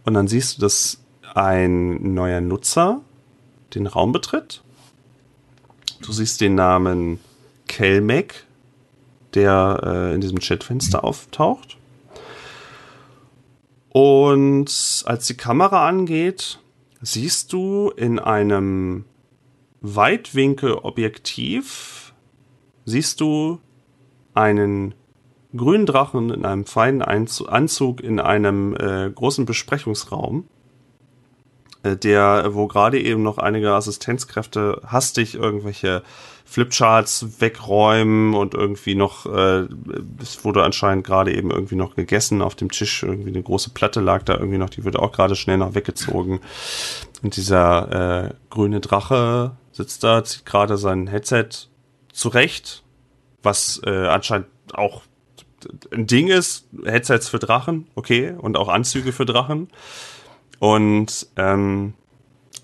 [0.06, 1.00] Und dann siehst du, dass
[1.36, 3.02] ein neuer Nutzer
[3.76, 4.62] den Raum betritt.
[6.02, 7.20] Du siehst den Namen
[7.68, 8.46] Kelmec,
[9.36, 11.78] der äh, in diesem Chatfenster auftaucht.
[13.90, 16.58] Und als die Kamera angeht,
[17.02, 19.06] siehst du in einem
[19.82, 22.14] Weitwinkelobjektiv,
[22.86, 23.60] siehst du
[24.34, 24.96] einen
[25.56, 30.46] grünen Drachen in einem feinen Anzug in einem äh, großen Besprechungsraum
[31.84, 36.04] äh, der, wo gerade eben noch einige Assistenzkräfte hastig irgendwelche
[36.44, 39.68] Flipcharts wegräumen und irgendwie noch, äh,
[40.20, 44.02] es wurde anscheinend gerade eben irgendwie noch gegessen auf dem Tisch, irgendwie eine große Platte
[44.02, 46.42] lag da irgendwie noch, die wird auch gerade schnell noch weggezogen.
[47.22, 51.50] Und dieser äh, grüne Drache sitzt da, zieht gerade sein Headset
[52.12, 52.84] zurecht,
[53.44, 55.04] was äh, anscheinend auch
[55.92, 59.70] ein Ding ist, Headsets für Drachen, okay, und auch Anzüge für Drachen.
[60.60, 61.94] Und ähm,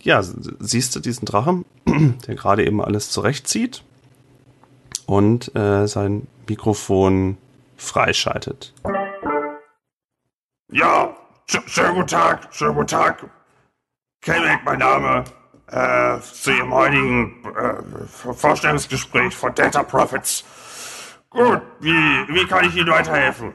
[0.02, 3.84] ja, siehst du diesen Drachen, der gerade eben alles zurechtzieht
[5.06, 7.38] und äh, sein Mikrofon
[7.78, 8.74] freischaltet.
[10.72, 11.16] Ja,
[11.48, 13.26] sch schönen guten Tag, schönen guten Tag.
[14.22, 15.24] Kelbeck, mein Name.
[15.68, 20.44] Äh, zu Ihrem heutigen äh, Vorstellungsgespräch von Data Profits.
[21.36, 23.54] Gut, wie, wie kann ich Ihnen weiterhelfen?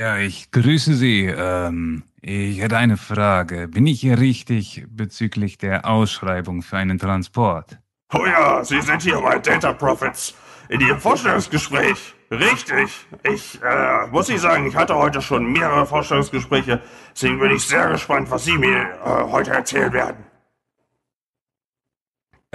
[0.00, 1.26] Ja, ich grüße Sie.
[1.26, 3.68] Ähm, ich hätte eine Frage.
[3.68, 7.78] Bin ich hier richtig bezüglich der Ausschreibung für einen Transport?
[8.12, 10.34] Oh ja, Sie sind hier bei Data Profits
[10.68, 12.14] in Ihrem Vorstellungsgespräch.
[12.32, 13.06] Richtig.
[13.22, 16.82] Ich äh, muss ich sagen, ich hatte heute schon mehrere Vorstellungsgespräche.
[17.14, 20.24] Deswegen bin ich sehr gespannt, was Sie mir äh, heute erzählen werden.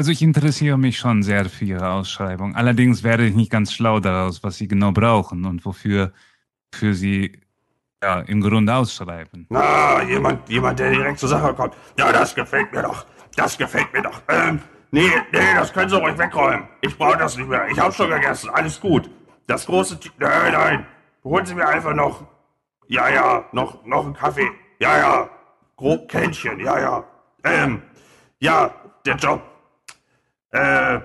[0.01, 2.55] Also ich interessiere mich schon sehr für Ihre Ausschreibung.
[2.55, 6.11] Allerdings werde ich nicht ganz schlau daraus, was Sie genau brauchen und wofür
[6.73, 7.39] für Sie
[8.01, 9.45] ja, im Grunde ausschreiben.
[9.51, 11.75] Na, jemand, jemand, der direkt zur Sache kommt.
[11.99, 13.05] Ja, das gefällt mir doch.
[13.35, 14.23] Das gefällt mir doch.
[14.27, 14.59] Ähm,
[14.89, 16.67] nee, nee, das können Sie ruhig wegräumen.
[16.81, 17.67] Ich brauche das nicht mehr.
[17.69, 18.49] Ich habe schon gegessen.
[18.49, 19.07] Alles gut.
[19.45, 19.99] Das große...
[19.99, 20.85] T nein, nein.
[21.23, 22.25] Holen Sie mir einfach noch...
[22.87, 24.49] Ja, ja, noch, noch einen Kaffee.
[24.79, 25.29] Ja, ja.
[25.77, 26.59] Grob Kännchen.
[26.59, 27.03] Ja, ja.
[27.43, 27.83] Ähm,
[28.39, 28.73] ja,
[29.05, 29.50] der Job.
[30.51, 30.99] Äh,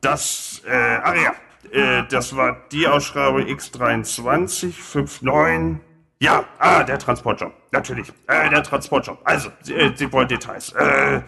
[0.00, 1.34] das, äh, ach ja.
[1.72, 5.76] Äh, das war die Ausschreibung X2359.
[6.18, 7.52] Ja, ah, der Transportjob.
[7.70, 8.12] Natürlich.
[8.26, 9.18] Äh, der Transportjob.
[9.24, 10.72] Also, Sie, äh, Sie wollen Details.
[10.72, 11.22] Äh,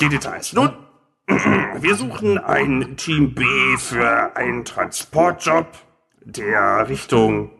[0.00, 0.52] die Details.
[0.52, 0.72] Nun,
[1.26, 3.44] wir suchen ein Team B
[3.78, 5.66] für einen Transportjob,
[6.24, 7.50] der Richtung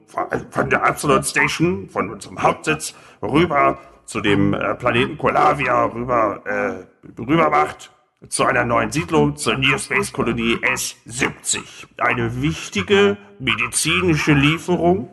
[0.51, 7.21] von der Absolute Station, von unserem Hauptsitz, rüber zu dem äh, Planeten Kolavia rüber, äh,
[7.21, 7.92] rüber macht
[8.29, 11.61] zu einer neuen Siedlung, zur Near Space Kolonie S70.
[11.99, 15.11] Eine wichtige medizinische Lieferung.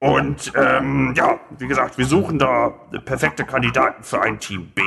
[0.00, 2.70] Und ähm, ja, wie gesagt, wir suchen da
[3.04, 4.82] perfekte Kandidaten für ein Team B.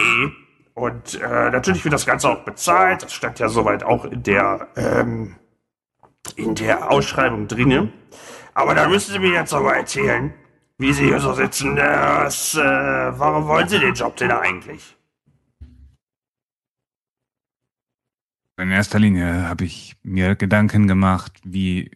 [0.73, 3.03] Und äh, natürlich wird das Ganze auch bezahlt.
[3.03, 5.35] Das stand ja soweit auch in der, ähm,
[6.35, 7.91] in der Ausschreibung drinne.
[8.53, 10.33] Aber da müssen Sie mir jetzt aber erzählen,
[10.77, 11.75] wie Sie hier so sitzen.
[11.75, 14.97] Das, äh, warum wollen Sie den Job denn eigentlich?
[18.61, 21.89] In erster Linie habe ich mir Gedanken gemacht, wie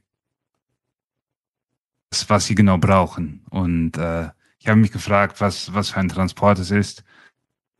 [2.27, 3.45] was sie genau brauchen.
[3.51, 7.03] Und äh, ich habe mich gefragt, was, was für ein Transport es ist.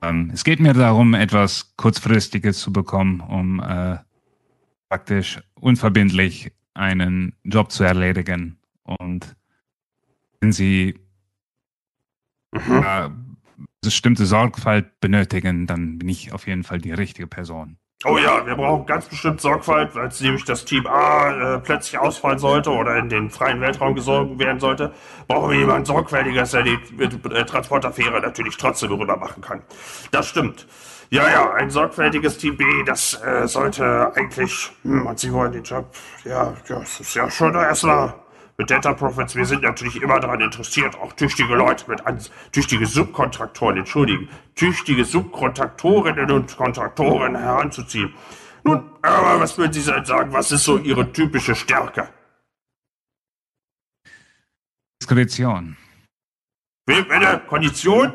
[0.04, 3.98] Ähm, es geht mir darum, etwas Kurzfristiges zu bekommen, um äh,
[4.89, 8.60] praktisch unverbindlich einen Job zu erledigen.
[8.84, 9.36] Und
[10.41, 11.00] wenn Sie
[12.52, 12.84] mhm.
[12.84, 13.10] äh,
[13.82, 17.78] bestimmte Sorgfalt benötigen, dann bin ich auf jeden Fall die richtige Person.
[18.08, 22.38] Oh ja, wir brauchen ganz bestimmt Sorgfalt, als nämlich das Team A äh, plötzlich ausfallen
[22.38, 24.94] sollte oder in den freien Weltraum gesorgt werden sollte,
[25.28, 29.63] brauchen wir jemanden Sorgfältiges, der die äh, Transportaffäre natürlich trotzdem rüber machen kann.
[30.12, 30.68] Das stimmt.
[31.10, 35.63] Ja, ja, ein sorgfältiges Team B, das äh, sollte eigentlich, hm, und Sie wollen den
[35.63, 35.88] Job,
[36.26, 38.13] ja, das ist ja schon erstmal
[38.58, 42.20] mit Data Profits, wir sind natürlich immer daran interessiert, auch tüchtige Leute mit an,
[42.52, 48.13] tüchtige Subkontraktoren, entschuldigen, tüchtige Subkontraktorinnen und Kontraktoren heranzuziehen.
[48.63, 52.10] Nun, aber was würden Sie sagen, was ist so Ihre typische Stärke?
[55.02, 55.78] Diskretion.
[56.88, 57.41] Wie, bitte?
[57.48, 58.13] Kondition?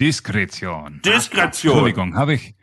[0.00, 1.00] Diskretion.
[1.02, 1.72] Diskretion.
[1.72, 2.54] Entschuldigung, habe ich,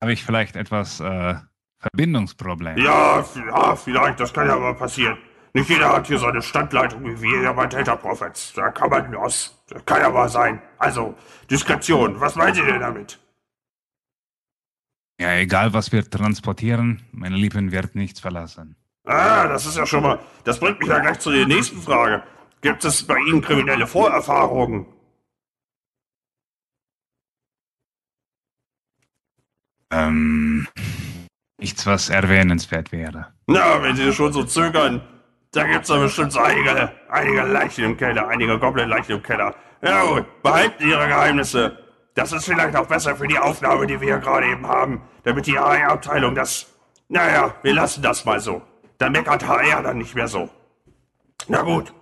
[0.00, 1.36] habe ich vielleicht etwas äh,
[1.80, 2.76] Verbindungsproblem.
[2.78, 5.16] Ja, ja, vielleicht, das kann ja aber passieren.
[5.52, 8.52] Nicht jeder hat hier so eine Standleitung wie wir bei Data Profits.
[8.52, 9.56] Da kann man aus.
[9.68, 10.62] Das kann ja mal sein.
[10.78, 11.16] Also,
[11.50, 13.18] Diskretion, was meint ihr denn damit?
[15.20, 18.76] Ja, egal was wir transportieren, meine Lieben wird nichts verlassen.
[19.04, 20.18] Ah, das ist ja schon mal.
[20.44, 22.22] Das bringt mich ja gleich zu der nächsten Frage.
[22.60, 24.86] Gibt es bei Ihnen kriminelle Vorerfahrungen?
[29.90, 30.68] Ähm.
[31.60, 33.26] Nichts, was erwähnenswert wäre.
[33.46, 35.02] Na, wenn Sie schon so zögern,
[35.52, 39.54] da gibt's doch bestimmt so einige, einige Leichen im Keller, einige Goblin-Leichen im Keller.
[39.82, 41.76] Ja behalten Ihre Geheimnisse.
[42.14, 45.46] Das ist vielleicht auch besser für die Aufnahme, die wir hier gerade eben haben, damit
[45.46, 46.66] die HR-Abteilung das...
[47.08, 48.62] Naja, wir lassen das mal so.
[48.98, 50.48] Dann meckert HR dann nicht mehr so.
[51.48, 51.92] Na gut.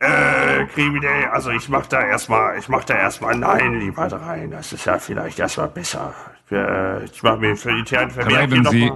[0.00, 1.26] Äh, kriminell.
[1.32, 4.50] Also ich mach da erstmal, ich mach da erstmal Nein lieber rein.
[4.50, 6.14] Das ist ja vielleicht erstmal besser.
[6.50, 8.92] Äh, ich mach mir für die internen Vermerk Schreiben Sie,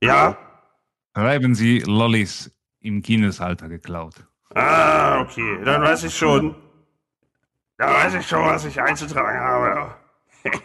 [0.00, 0.36] Ja?
[1.16, 4.14] schreiben Sie Lollis im Kindesalter geklaut.
[4.54, 5.58] Ah, okay.
[5.64, 6.54] Dann weiß ich schon.
[7.78, 9.94] Da weiß ich schon, was ich einzutragen habe.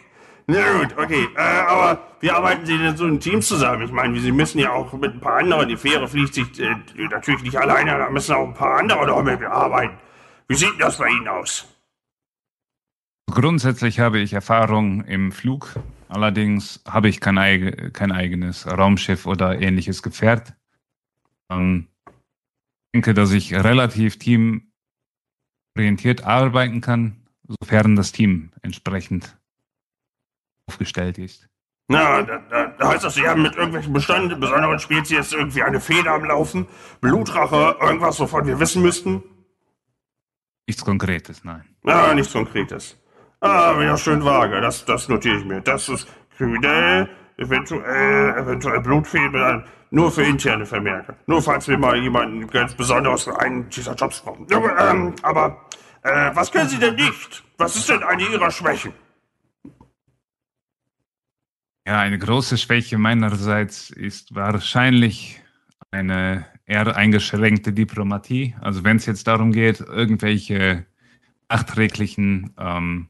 [0.46, 1.28] Na gut, okay.
[1.36, 3.82] Äh, aber wie arbeiten Sie denn so in Teams zusammen?
[3.82, 6.74] Ich meine, Sie müssen ja auch mit ein paar anderen, die Fähre fliegt sich äh,
[7.10, 9.98] natürlich nicht alleine, da müssen auch ein paar andere noch mit arbeiten.
[10.48, 11.66] Wie sieht das bei Ihnen aus?
[13.30, 15.74] Grundsätzlich habe ich Erfahrung im Flug.
[16.10, 20.54] Allerdings habe ich kein, eig kein eigenes Raumschiff oder ähnliches Gefährt.
[21.48, 24.64] Ähm, ich denke, dass ich relativ teamorientiert
[26.24, 29.38] arbeiten kann, sofern das Team entsprechend
[30.66, 31.48] aufgestellt ist.
[31.86, 36.12] Na, da, da, heißt das, Sie haben mit irgendwelchen Beständen, besonderen Spezies irgendwie eine Feder
[36.12, 36.66] am Laufen,
[37.00, 39.22] Blutrache, irgendwas, wovon wir wissen müssten?
[40.66, 41.64] Nichts Konkretes, nein.
[41.84, 42.96] Ja, nichts Konkretes.
[43.40, 45.60] Ah, wieder schön vage, das, das notiere ich mir.
[45.62, 51.16] Das ist kriminell, eventuell, eventuell Blutfehl, nur für interne Vermerke.
[51.26, 54.46] Nur falls wir mal jemanden ganz besonders für einen dieser Jobs brauchen.
[54.50, 55.68] Ja, ähm, aber,
[56.02, 57.42] äh, was können Sie denn nicht?
[57.58, 58.92] Was ist denn eine Ihrer Schwächen?
[61.86, 65.42] Ja, eine große Schwäche meinerseits ist wahrscheinlich
[65.90, 68.54] eine eher eingeschränkte Diplomatie.
[68.60, 70.86] Also wenn es jetzt darum geht, irgendwelche
[71.48, 73.09] nachträglichen ähm,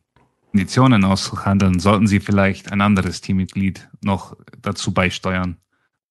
[0.51, 5.57] Konditionen auszuhandeln, sollten Sie vielleicht ein anderes Teammitglied noch dazu beisteuern,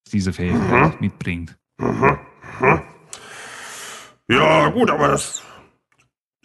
[0.06, 1.00] das diese Fähigkeit mhm.
[1.00, 1.58] mitbringt.
[1.78, 2.18] Mhm.
[2.62, 2.82] Mhm.
[4.30, 5.44] Ja, gut, aber das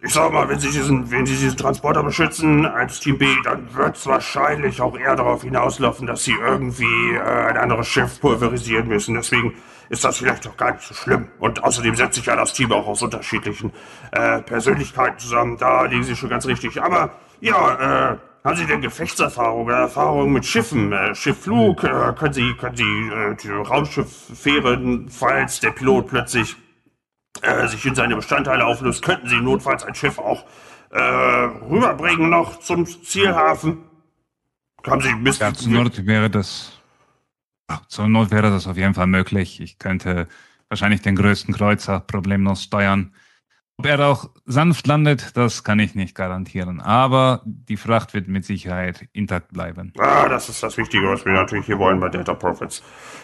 [0.05, 3.75] ich sag mal, wenn Sie diesen, wenn Sie diesen Transporter beschützen als Team B, dann
[3.75, 8.87] wird es wahrscheinlich auch eher darauf hinauslaufen, dass Sie irgendwie äh, ein anderes Schiff pulverisieren
[8.87, 9.15] müssen.
[9.15, 9.55] Deswegen
[9.89, 11.29] ist das vielleicht auch gar nicht so schlimm.
[11.39, 13.73] Und außerdem setzt sich ja das Team auch aus unterschiedlichen
[14.13, 15.57] äh, Persönlichkeiten zusammen.
[15.57, 16.83] Da liegen Sie schon ganz richtig.
[16.83, 17.13] Aber
[17.45, 20.93] ja, äh, haben Sie denn Gefechtserfahrung oder Erfahrung mit Schiffen?
[20.93, 21.85] Äh, Schiffflug?
[21.85, 24.09] Äh, können Sie, können Sie äh, die Raumschiff
[25.11, 26.57] falls der Pilot plötzlich
[27.43, 30.45] äh, sich in seine Bestandteile auflöst, könnten sie notfalls ein Schiff auch
[30.91, 33.79] äh, rüberbringen noch zum Zielhafen.
[34.87, 36.79] Haben Sie ein Ja, zur Not wäre das,
[37.67, 39.61] ach, zur Not wäre das auf jeden Fall möglich.
[39.61, 40.29] Ich könnte
[40.69, 43.15] wahrscheinlich den größten Kreuzer problemlos steuern.
[43.77, 46.81] Ob er auch sanft landet, das kann ich nicht garantieren.
[46.81, 49.93] Aber die Fracht wird mit Sicherheit intakt bleiben.
[49.99, 52.83] Ah, das ist das Wichtige, was wir natürlich hier wollen bei Data Profits.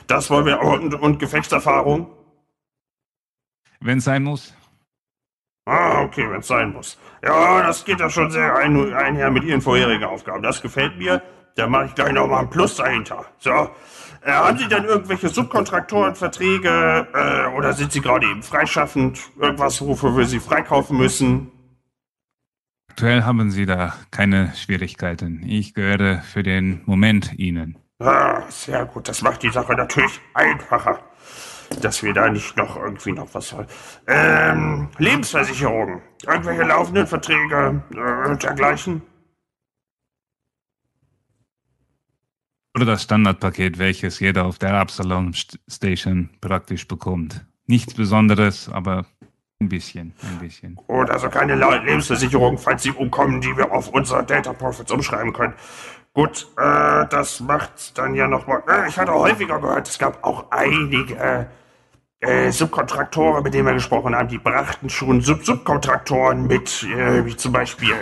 [0.08, 2.08] Das wollen wir und, und Gefechtserfahrung
[3.80, 4.54] wenn es sein muss.
[5.66, 6.98] Ah, okay, wenn es sein muss.
[7.22, 10.42] Ja, das geht ja schon sehr ein, einher mit Ihren vorherigen Aufgaben.
[10.42, 11.22] Das gefällt mir.
[11.56, 13.24] Da mache ich gleich nochmal ein Plus dahinter.
[13.38, 13.70] So.
[14.22, 19.20] Äh, haben Sie denn irgendwelche Subkontraktorenverträge äh, oder sind Sie gerade eben freischaffend?
[19.38, 21.50] Irgendwas, wofür wir Sie freikaufen müssen?
[22.90, 25.42] Aktuell haben Sie da keine Schwierigkeiten.
[25.46, 27.78] Ich gehöre für den Moment Ihnen.
[27.98, 29.08] Ah, sehr gut.
[29.08, 31.00] Das macht die Sache natürlich einfacher
[31.80, 33.66] dass wir da nicht noch irgendwie noch was soll.
[34.06, 36.02] Ähm, Lebensversicherung.
[36.26, 39.02] Irgendwelche laufenden Verträge äh, dergleichen?
[42.80, 47.44] Oder das Standardpaket, welches jeder auf der Absalon Station praktisch bekommt.
[47.66, 49.04] Nichts Besonderes, aber
[49.60, 50.76] ein bisschen, ein bisschen.
[50.76, 55.52] Gut, also keine Lebensversicherung, falls sie umkommen, die wir auf unsere Data Profits umschreiben können.
[56.14, 58.62] Gut, äh, das macht dann ja nochmal.
[58.66, 61.48] Äh, ich hatte häufiger gehört, es gab auch einige
[62.20, 67.36] äh, Subkontraktoren, mit denen wir gesprochen haben, die brachten schon Sub Subkontraktoren mit, äh, wie
[67.36, 67.92] zum Beispiel,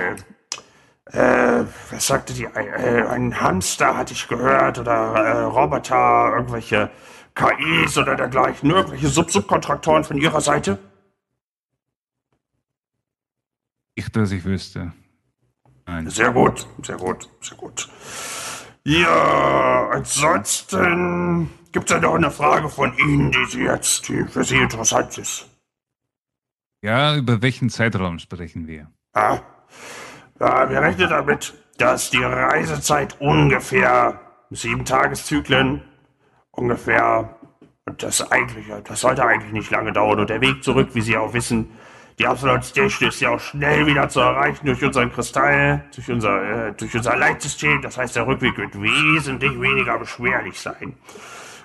[1.12, 6.90] äh, was sagte die, äh, ein Hamster hatte ich gehört oder äh, Roboter, irgendwelche
[7.35, 10.79] KIs oder dergleichen, irgendwelche Sub Subkontraktoren von ihrer Seite?
[13.94, 14.92] Ich, dass ich wüsste.
[15.87, 16.09] Nein.
[16.11, 17.88] Sehr gut, sehr gut, sehr gut.
[18.85, 24.43] Ja, ansonsten Gibt es da noch eine Frage von Ihnen, die Sie jetzt, die für
[24.43, 25.47] Sie interessant ist?
[26.82, 28.91] Ja, über welchen Zeitraum sprechen wir?
[29.14, 29.43] Ja,
[30.41, 34.20] ja wir rechnen damit, dass die Reisezeit ungefähr
[34.51, 35.82] sieben Tageszyklen
[36.51, 37.39] ungefähr
[37.86, 40.20] und das eigentlich, das sollte eigentlich nicht lange dauern.
[40.20, 41.70] Und der Weg zurück, wie Sie auch wissen,
[42.18, 46.68] die Absolute Station ist ja auch schnell wieder zu erreichen durch unseren Kristall, durch unser,
[46.68, 47.80] äh, durch unser Leitsystem.
[47.80, 50.95] Das heißt, der Rückweg wird wesentlich weniger beschwerlich sein.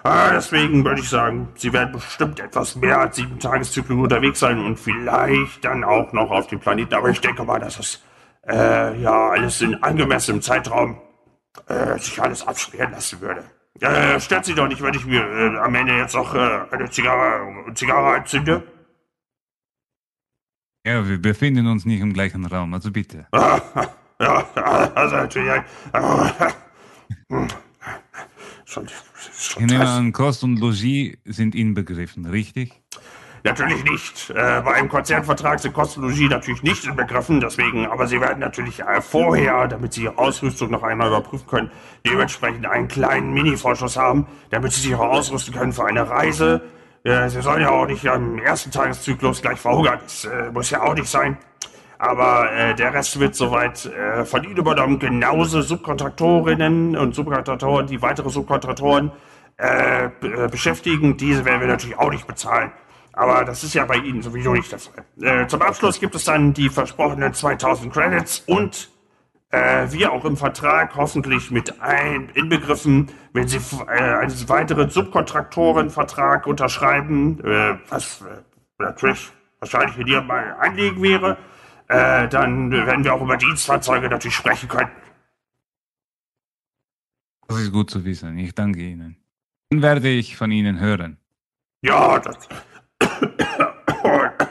[0.04, 4.60] Ah, deswegen würde ich sagen, Sie werden bestimmt etwas mehr als sieben Tageszyklen unterwegs sein
[4.60, 6.94] und vielleicht dann auch noch auf dem Planeten.
[6.94, 8.02] Aber ich denke mal, dass das
[8.48, 11.02] äh, ja alles in angemessenem Zeitraum
[11.68, 13.44] äh, sich alles absperren lassen würde.
[13.80, 16.90] Äh, stört Sie doch nicht, wenn ich mir äh, am Ende jetzt noch äh, eine
[16.90, 18.64] Zigarre, Zigarre anzünde?
[20.86, 23.28] Ja, wir befinden uns nicht im gleichen Raum, also bitte.
[24.20, 24.48] Ja,
[24.96, 25.64] also natürlich.
[28.66, 32.83] Schon, ich nehme an, Kost und Logis sind inbegriffen, richtig?
[33.46, 34.30] Natürlich nicht.
[34.30, 38.40] Äh, bei einem Konzernvertrag sind Kost und Logis natürlich nicht inbegriffen, deswegen, aber Sie werden
[38.40, 41.72] natürlich äh, vorher, damit Sie Ihre Ausrüstung noch einmal überprüfen können,
[42.08, 46.62] dementsprechend einen kleinen Mini-Vorschuss haben, damit Sie sich auch ausrüsten können für eine Reise.
[47.04, 50.00] Äh, Sie sollen ja auch nicht am ersten Tageszyklus gleich verhungern.
[50.02, 51.38] Das äh, muss ja auch nicht sein.
[52.00, 55.00] Aber äh, der Rest wird soweit äh, von Ihnen übernommen.
[55.00, 59.12] Genauso Subkontraktorinnen und Subkontraktoren, die weitere Subkontraktoren
[59.58, 60.12] äh, äh,
[60.50, 61.18] beschäftigen.
[61.18, 62.72] Diese werden wir natürlich auch nicht bezahlen.
[63.14, 65.06] Aber das ist ja bei Ihnen sowieso nicht der Fall.
[65.22, 68.90] Äh, zum Abschluss gibt es dann die versprochenen 2000 Credits und
[69.50, 76.48] äh, wie auch im Vertrag hoffentlich mit ein, inbegriffen, wenn Sie äh, einen weiteren Subkontraktorenvertrag
[76.48, 78.42] unterschreiben, äh, was äh,
[78.80, 81.38] natürlich wahrscheinlich in Ihrem Anliegen wäre,
[81.88, 84.90] äh, dann werden wir auch über Dienstfahrzeuge natürlich sprechen können.
[87.48, 88.36] Das ist gut zu wissen.
[88.40, 89.18] Ich danke Ihnen.
[89.70, 91.18] Dann werde ich von Ihnen hören.
[91.84, 92.50] Ja, das,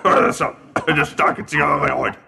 [0.03, 0.47] das ist
[0.87, 2.18] eine starke Zigarre heute.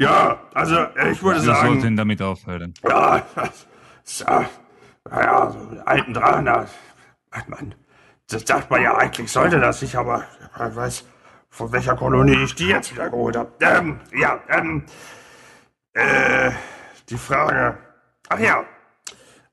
[0.00, 1.80] Ja, also ich würde Wir sagen.
[1.80, 2.72] sollten damit aufhören.
[2.82, 3.66] Ja, das,
[4.02, 4.44] ist, äh,
[5.10, 6.66] naja, so alten Drachen, da,
[7.48, 7.74] man,
[8.26, 10.24] das sagt man ja eigentlich, sollte das nicht, aber
[10.58, 11.04] man weiß,
[11.50, 13.52] von welcher Kolonie ich die jetzt wieder geholt habe.
[13.60, 14.84] Ähm, ja, ähm,
[15.92, 16.50] äh,
[17.10, 17.76] die Frage,
[18.30, 18.64] ach ja,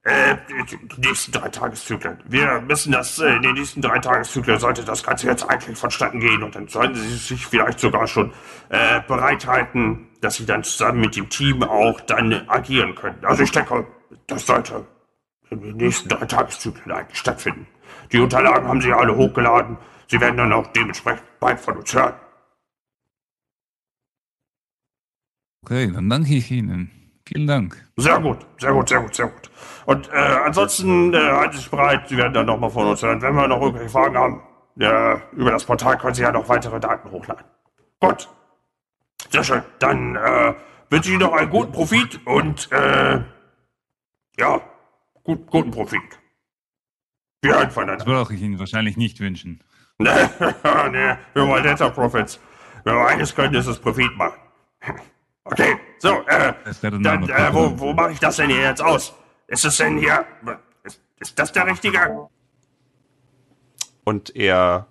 [0.08, 2.18] äh, die nächsten drei Tageszyklen.
[2.26, 6.22] Wir müssen das, äh, in den nächsten drei Tageszyklen sollte das Ganze jetzt eigentlich vonstatten
[6.22, 8.32] gehen und dann sollten Sie sich vielleicht sogar schon
[8.70, 13.18] äh, bereithalten, dass Sie dann zusammen mit dem Team auch dann agieren können.
[13.24, 13.86] Also ich denke,
[14.28, 14.88] das sollte
[15.50, 17.68] in den nächsten drei Tageszyklen eigentlich stattfinden.
[18.14, 19.78] Die Unterlagen haben Sie alle hochgeladen.
[20.08, 22.14] Sie werden dann auch dementsprechend bald von uns hören.
[25.64, 27.07] Okay, dann danke ich Ihnen.
[27.28, 27.76] Vielen Dank.
[27.98, 29.52] Sehr gut, sehr gut, sehr gut, sehr gut.
[29.86, 30.16] Und äh,
[30.46, 33.22] ansonsten äh, halten Sie sich bereit, Sie werden dann nochmal von uns hören.
[33.22, 34.42] Wenn wir noch irgendwelche Fragen haben,
[34.80, 37.44] äh, über das Portal können Sie ja noch weitere Daten hochladen.
[38.00, 38.30] Gut.
[39.30, 39.62] Sehr schön.
[39.80, 40.54] Dann äh,
[40.90, 43.20] wünsche ich Ihnen noch einen guten Profit und äh,
[44.40, 44.62] ja,
[45.24, 46.00] gut, guten Profit.
[47.42, 48.06] Wir hören Das voneinander.
[48.06, 49.62] brauche ich Ihnen wahrscheinlich nicht wünschen.
[50.00, 52.40] nee, wir wollen Data Profits.
[52.86, 54.40] Wenn wir eines können, ist es Profit machen.
[55.52, 59.14] Okay, so, äh, Das dann, äh, wo, wo mache ich das denn hier jetzt aus?
[59.48, 60.26] Ist es denn hier,
[60.84, 62.28] ist, ist das der richtige?
[64.04, 64.88] Und er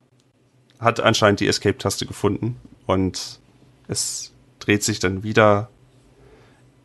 [0.78, 3.40] hat anscheinend die Escape-Taste gefunden und
[3.88, 5.68] es dreht sich dann wieder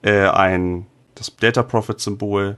[0.02, 2.58] äh, ein das Data Profit-Symbol,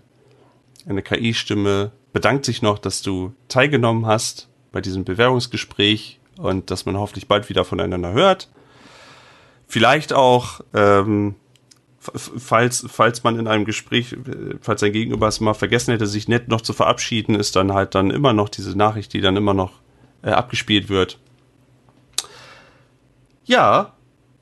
[0.88, 6.98] eine KI-Stimme bedankt sich noch, dass du teilgenommen hast bei diesem Bewerbungsgespräch und dass man
[6.98, 8.50] hoffentlich bald wieder voneinander hört.
[9.74, 11.34] Vielleicht auch, ähm,
[11.98, 16.28] falls, falls man in einem Gespräch, äh, falls sein Gegenüber es mal vergessen hätte, sich
[16.28, 19.56] nett noch zu verabschieden, ist dann halt dann immer noch diese Nachricht, die dann immer
[19.56, 19.72] noch
[20.22, 21.18] äh, abgespielt wird.
[23.46, 23.94] Ja,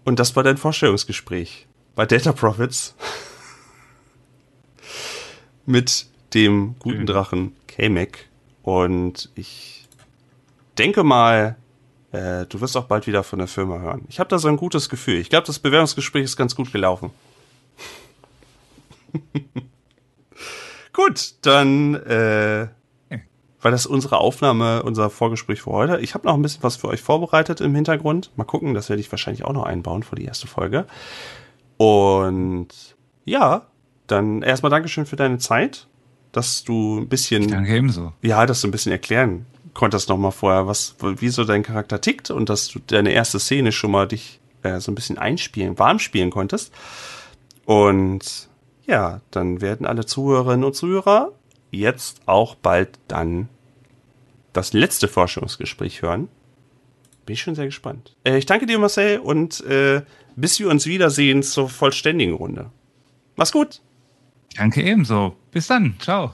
[0.04, 1.66] und das war dein Vorstellungsgespräch
[1.96, 2.94] bei Data Profits
[5.66, 7.06] mit dem guten.
[7.06, 8.28] Drachen Kamek.
[8.64, 9.88] Und ich
[10.78, 11.56] denke mal,
[12.12, 14.06] äh, du wirst auch bald wieder von der Firma hören.
[14.10, 15.16] Ich habe da so ein gutes Gefühl.
[15.16, 17.12] Ich glaube, das Bewerbungsgespräch ist ganz gut gelaufen.
[20.94, 22.68] gut, dann äh,
[23.62, 26.00] war das unsere Aufnahme, unser Vorgespräch für heute.
[26.00, 28.32] Ich habe noch ein bisschen was für euch vorbereitet im Hintergrund.
[28.36, 30.86] Mal gucken, das werde ich wahrscheinlich auch noch einbauen für die erste Folge.
[31.78, 32.70] Und
[33.24, 33.68] ja,
[34.08, 35.88] dann erstmal Dankeschön für deine Zeit,
[36.32, 38.14] dass du ein bisschen Danke ebenso.
[38.22, 42.02] ja, dass du ein bisschen erklären konntest noch mal vorher, was, wie so dein Charakter
[42.02, 45.80] tickt und dass du deine erste Szene schon mal dich äh, so ein bisschen einspielen,
[45.80, 46.74] warm spielen konntest.
[47.66, 48.50] Und
[48.86, 51.32] ja, dann werden alle Zuhörerinnen und Zuhörer
[51.72, 53.48] jetzt auch bald dann
[54.54, 56.28] das letzte Forschungsgespräch hören.
[57.26, 58.16] Bin ich schon sehr gespannt.
[58.24, 60.02] Äh, ich danke dir, Marcel, und äh,
[60.36, 62.72] bis wir uns wiedersehen zur vollständigen Runde.
[63.36, 63.82] Mach's gut.
[64.58, 65.36] Danke ebenso.
[65.52, 65.96] Bis dann.
[66.00, 66.34] Ciao.